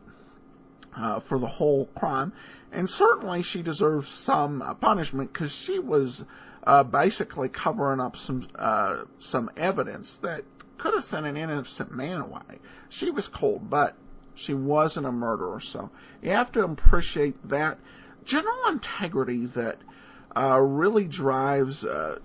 uh, 0.97 1.19
for 1.27 1.39
the 1.39 1.47
whole 1.47 1.87
crime, 1.97 2.33
and 2.71 2.89
certainly 2.97 3.43
she 3.51 3.61
deserves 3.61 4.07
some 4.25 4.61
uh, 4.61 4.73
punishment 4.75 5.33
because 5.33 5.51
she 5.65 5.79
was 5.79 6.21
uh, 6.63 6.83
basically 6.83 7.49
covering 7.49 7.99
up 7.99 8.15
some 8.25 8.47
uh, 8.55 9.03
some 9.31 9.49
evidence 9.57 10.07
that 10.21 10.43
could 10.77 10.93
have 10.93 11.03
sent 11.05 11.25
an 11.25 11.35
innocent 11.35 11.91
man 11.91 12.21
away. 12.21 12.59
She 12.99 13.09
was 13.11 13.27
cold, 13.37 13.69
but 13.69 13.95
She 14.45 14.53
wasn't 14.53 15.05
a 15.05 15.11
murderer. 15.11 15.61
So 15.73 15.89
you 16.21 16.31
have 16.31 16.51
to 16.53 16.61
appreciate 16.61 17.49
that 17.49 17.77
general 18.25 18.67
integrity 18.69 19.47
that 19.55 19.77
uh, 20.35 20.59
really 20.59 21.05
drives 21.05 21.83
uh, 21.83 22.15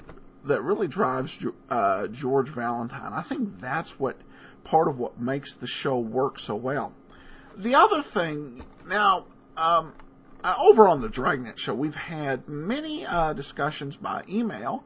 that 0.46 0.62
really 0.62 0.88
drives 0.88 1.30
uh, 1.70 2.06
George 2.20 2.48
Valentine. 2.54 3.12
I 3.12 3.24
think 3.28 3.60
that's 3.60 3.90
what 3.98 4.16
part 4.64 4.88
of 4.88 4.98
what 4.98 5.20
makes 5.20 5.52
the 5.60 5.66
show 5.82 5.98
work 5.98 6.34
so 6.46 6.54
well. 6.54 6.92
The 7.56 7.74
other 7.74 8.02
thing, 8.12 8.64
now, 8.86 9.26
um, 9.56 9.92
uh, 10.44 10.54
over 10.58 10.86
on 10.86 11.00
the 11.00 11.08
Dragnet 11.08 11.56
show, 11.58 11.74
we've 11.74 11.94
had 11.94 12.46
many 12.48 13.04
uh, 13.04 13.32
discussions 13.32 13.96
by 13.96 14.22
email 14.28 14.84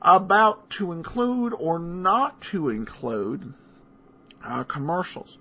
about 0.00 0.70
to 0.78 0.92
include 0.92 1.52
or 1.52 1.78
not 1.78 2.36
to 2.52 2.68
include 2.68 3.52
uh, 4.44 4.64
commercials. 4.64 5.36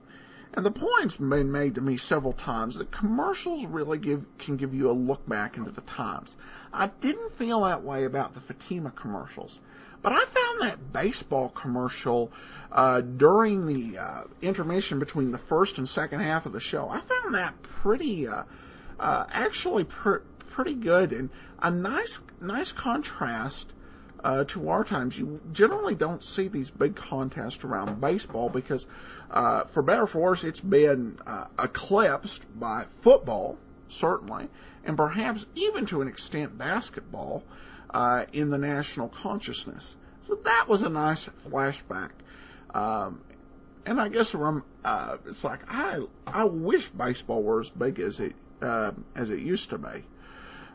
And 0.54 0.66
the 0.66 0.72
point's 0.72 1.16
been 1.16 1.52
made 1.52 1.76
to 1.76 1.82
me 1.82 1.98
several 1.98 2.34
times 2.34 2.78
that 2.78 2.92
commercials 2.92 3.66
really 3.70 3.98
give 3.98 4.24
can 4.46 4.58
give 4.58 4.74
you 4.74 4.90
a 4.90 4.92
look 4.92 5.28
back 5.30 5.56
into 5.56 5.72
the 5.72 5.82
times. 5.82 6.30
I 6.74 6.88
didn't 7.02 7.38
feel 7.38 7.64
that 7.64 7.84
way 7.84 8.04
about 8.04 8.34
the 8.34 8.42
Fatima 8.42 8.92
commercials. 9.00 9.60
But 10.04 10.14
I 10.14 10.20
found 10.20 10.62
that 10.62 10.92
baseball 10.92 11.54
commercial 11.62 12.32
uh, 12.72 13.02
during 13.02 13.68
the 13.68 14.00
uh, 14.00 14.24
intermission 14.42 15.00
between 15.00 15.32
the 15.32 15.40
first 15.48 15.78
and 15.78 15.88
second 15.90 16.22
half 16.22 16.46
of 16.46 16.54
the 16.54 16.60
show. 16.60 16.90
I 16.90 17.02
found 17.02 17.36
that 17.36 17.54
pretty, 17.82 18.28
uh, 18.28 18.44
uh, 19.02 19.26
actually 19.32 19.84
pr- 19.84 20.24
pretty 20.54 20.76
good 20.76 21.12
and 21.12 21.30
a 21.62 21.72
nice, 21.72 22.20
nice 22.40 22.72
contrast 22.82 23.66
uh, 24.24 24.44
to 24.54 24.70
our 24.70 24.84
times. 24.84 25.16
You 25.18 25.40
generally 25.52 25.96
don't 25.96 26.24
see 26.24 26.48
these 26.48 26.70
big 26.70 26.96
contests 27.10 27.58
around 27.64 28.00
baseball 28.00 28.50
because, 28.50 28.86
uh, 29.32 29.64
for 29.74 29.82
better 29.82 30.04
or 30.04 30.08
for 30.08 30.22
worse, 30.22 30.42
it's 30.44 30.60
been 30.60 31.18
uh, 31.26 31.46
eclipsed 31.60 32.42
by 32.56 32.86
football, 33.04 33.58
certainly, 34.00 34.48
and 34.86 34.96
perhaps 34.96 35.46
even 35.56 35.88
to 35.88 36.02
an 36.02 36.08
extent 36.08 36.58
basketball 36.58 37.44
uh, 37.90 38.24
in 38.34 38.52
the 38.52 38.58
national 38.58 39.12
consciousness. 39.22 39.84
So 40.28 40.38
that 40.46 40.68
was 40.70 40.84
a 40.84 40.90
nice 40.90 41.28
flashback. 41.48 42.12
Um, 42.74 43.22
and 43.86 44.00
I 44.00 44.10
guess 44.10 44.34
uh, 44.86 45.18
it's 45.26 45.44
like 45.44 45.62
I 45.68 45.98
I 46.28 46.44
wish 46.44 46.84
baseball 46.96 47.42
were 47.42 47.62
as 47.62 47.70
big 47.78 48.00
as 48.00 48.20
it 48.20 48.34
uh, 48.62 48.92
as 49.16 49.30
it 49.30 49.40
used 49.40 49.70
to 49.70 49.78
be. 49.78 50.06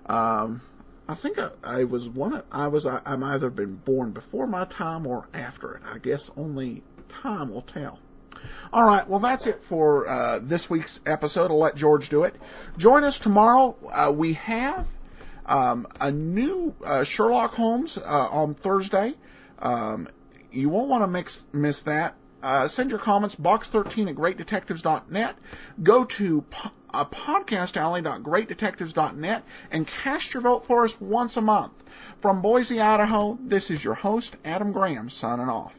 Um, 0.06 0.62
I 1.08 1.16
think 1.20 1.38
I, 1.38 1.50
I 1.62 1.84
was 1.84 2.08
one. 2.08 2.42
I 2.50 2.68
was 2.68 2.86
I, 2.86 3.00
I'm 3.04 3.22
either 3.22 3.50
been 3.50 3.76
born 3.76 4.12
before 4.12 4.46
my 4.46 4.64
time 4.64 5.06
or 5.06 5.28
after 5.34 5.74
it. 5.74 5.82
I 5.84 5.98
guess 5.98 6.30
only 6.36 6.82
time 7.22 7.50
will 7.50 7.62
tell. 7.62 7.98
All 8.72 8.84
right, 8.84 9.08
well, 9.08 9.20
that's 9.20 9.46
it 9.46 9.60
for 9.68 10.08
uh, 10.08 10.40
this 10.40 10.66
week's 10.70 11.00
episode. 11.06 11.50
I'll 11.50 11.60
let 11.60 11.76
George 11.76 12.08
do 12.10 12.24
it. 12.24 12.34
Join 12.78 13.04
us 13.04 13.18
tomorrow. 13.22 13.76
Uh, 13.92 14.12
we 14.12 14.34
have 14.34 14.86
um, 15.46 15.86
a 16.00 16.10
new 16.10 16.74
uh, 16.84 17.04
Sherlock 17.04 17.52
Holmes 17.52 17.96
uh, 17.98 18.08
on 18.08 18.54
Thursday. 18.54 19.14
Um, 19.58 20.08
you 20.50 20.68
won't 20.68 20.88
want 20.88 21.02
to 21.02 21.06
mix, 21.06 21.38
miss 21.52 21.80
that. 21.86 22.14
Uh, 22.42 22.68
send 22.68 22.90
your 22.90 22.98
comments, 22.98 23.34
box13 23.36 24.10
at 24.10 24.16
greatdetectives.net. 24.16 25.36
Go 25.82 26.06
to 26.18 26.44
po- 26.50 26.70
uh, 26.96 27.04
podcastalley.greatdetectives.net 27.04 29.44
and 29.70 29.88
cast 30.02 30.32
your 30.32 30.42
vote 30.42 30.64
for 30.66 30.84
us 30.84 30.94
once 31.00 31.36
a 31.36 31.40
month. 31.40 31.74
From 32.22 32.42
Boise, 32.42 32.80
Idaho, 32.80 33.38
this 33.48 33.70
is 33.70 33.84
your 33.84 33.94
host, 33.94 34.34
Adam 34.44 34.72
Graham, 34.72 35.08
signing 35.10 35.48
off. 35.48 35.72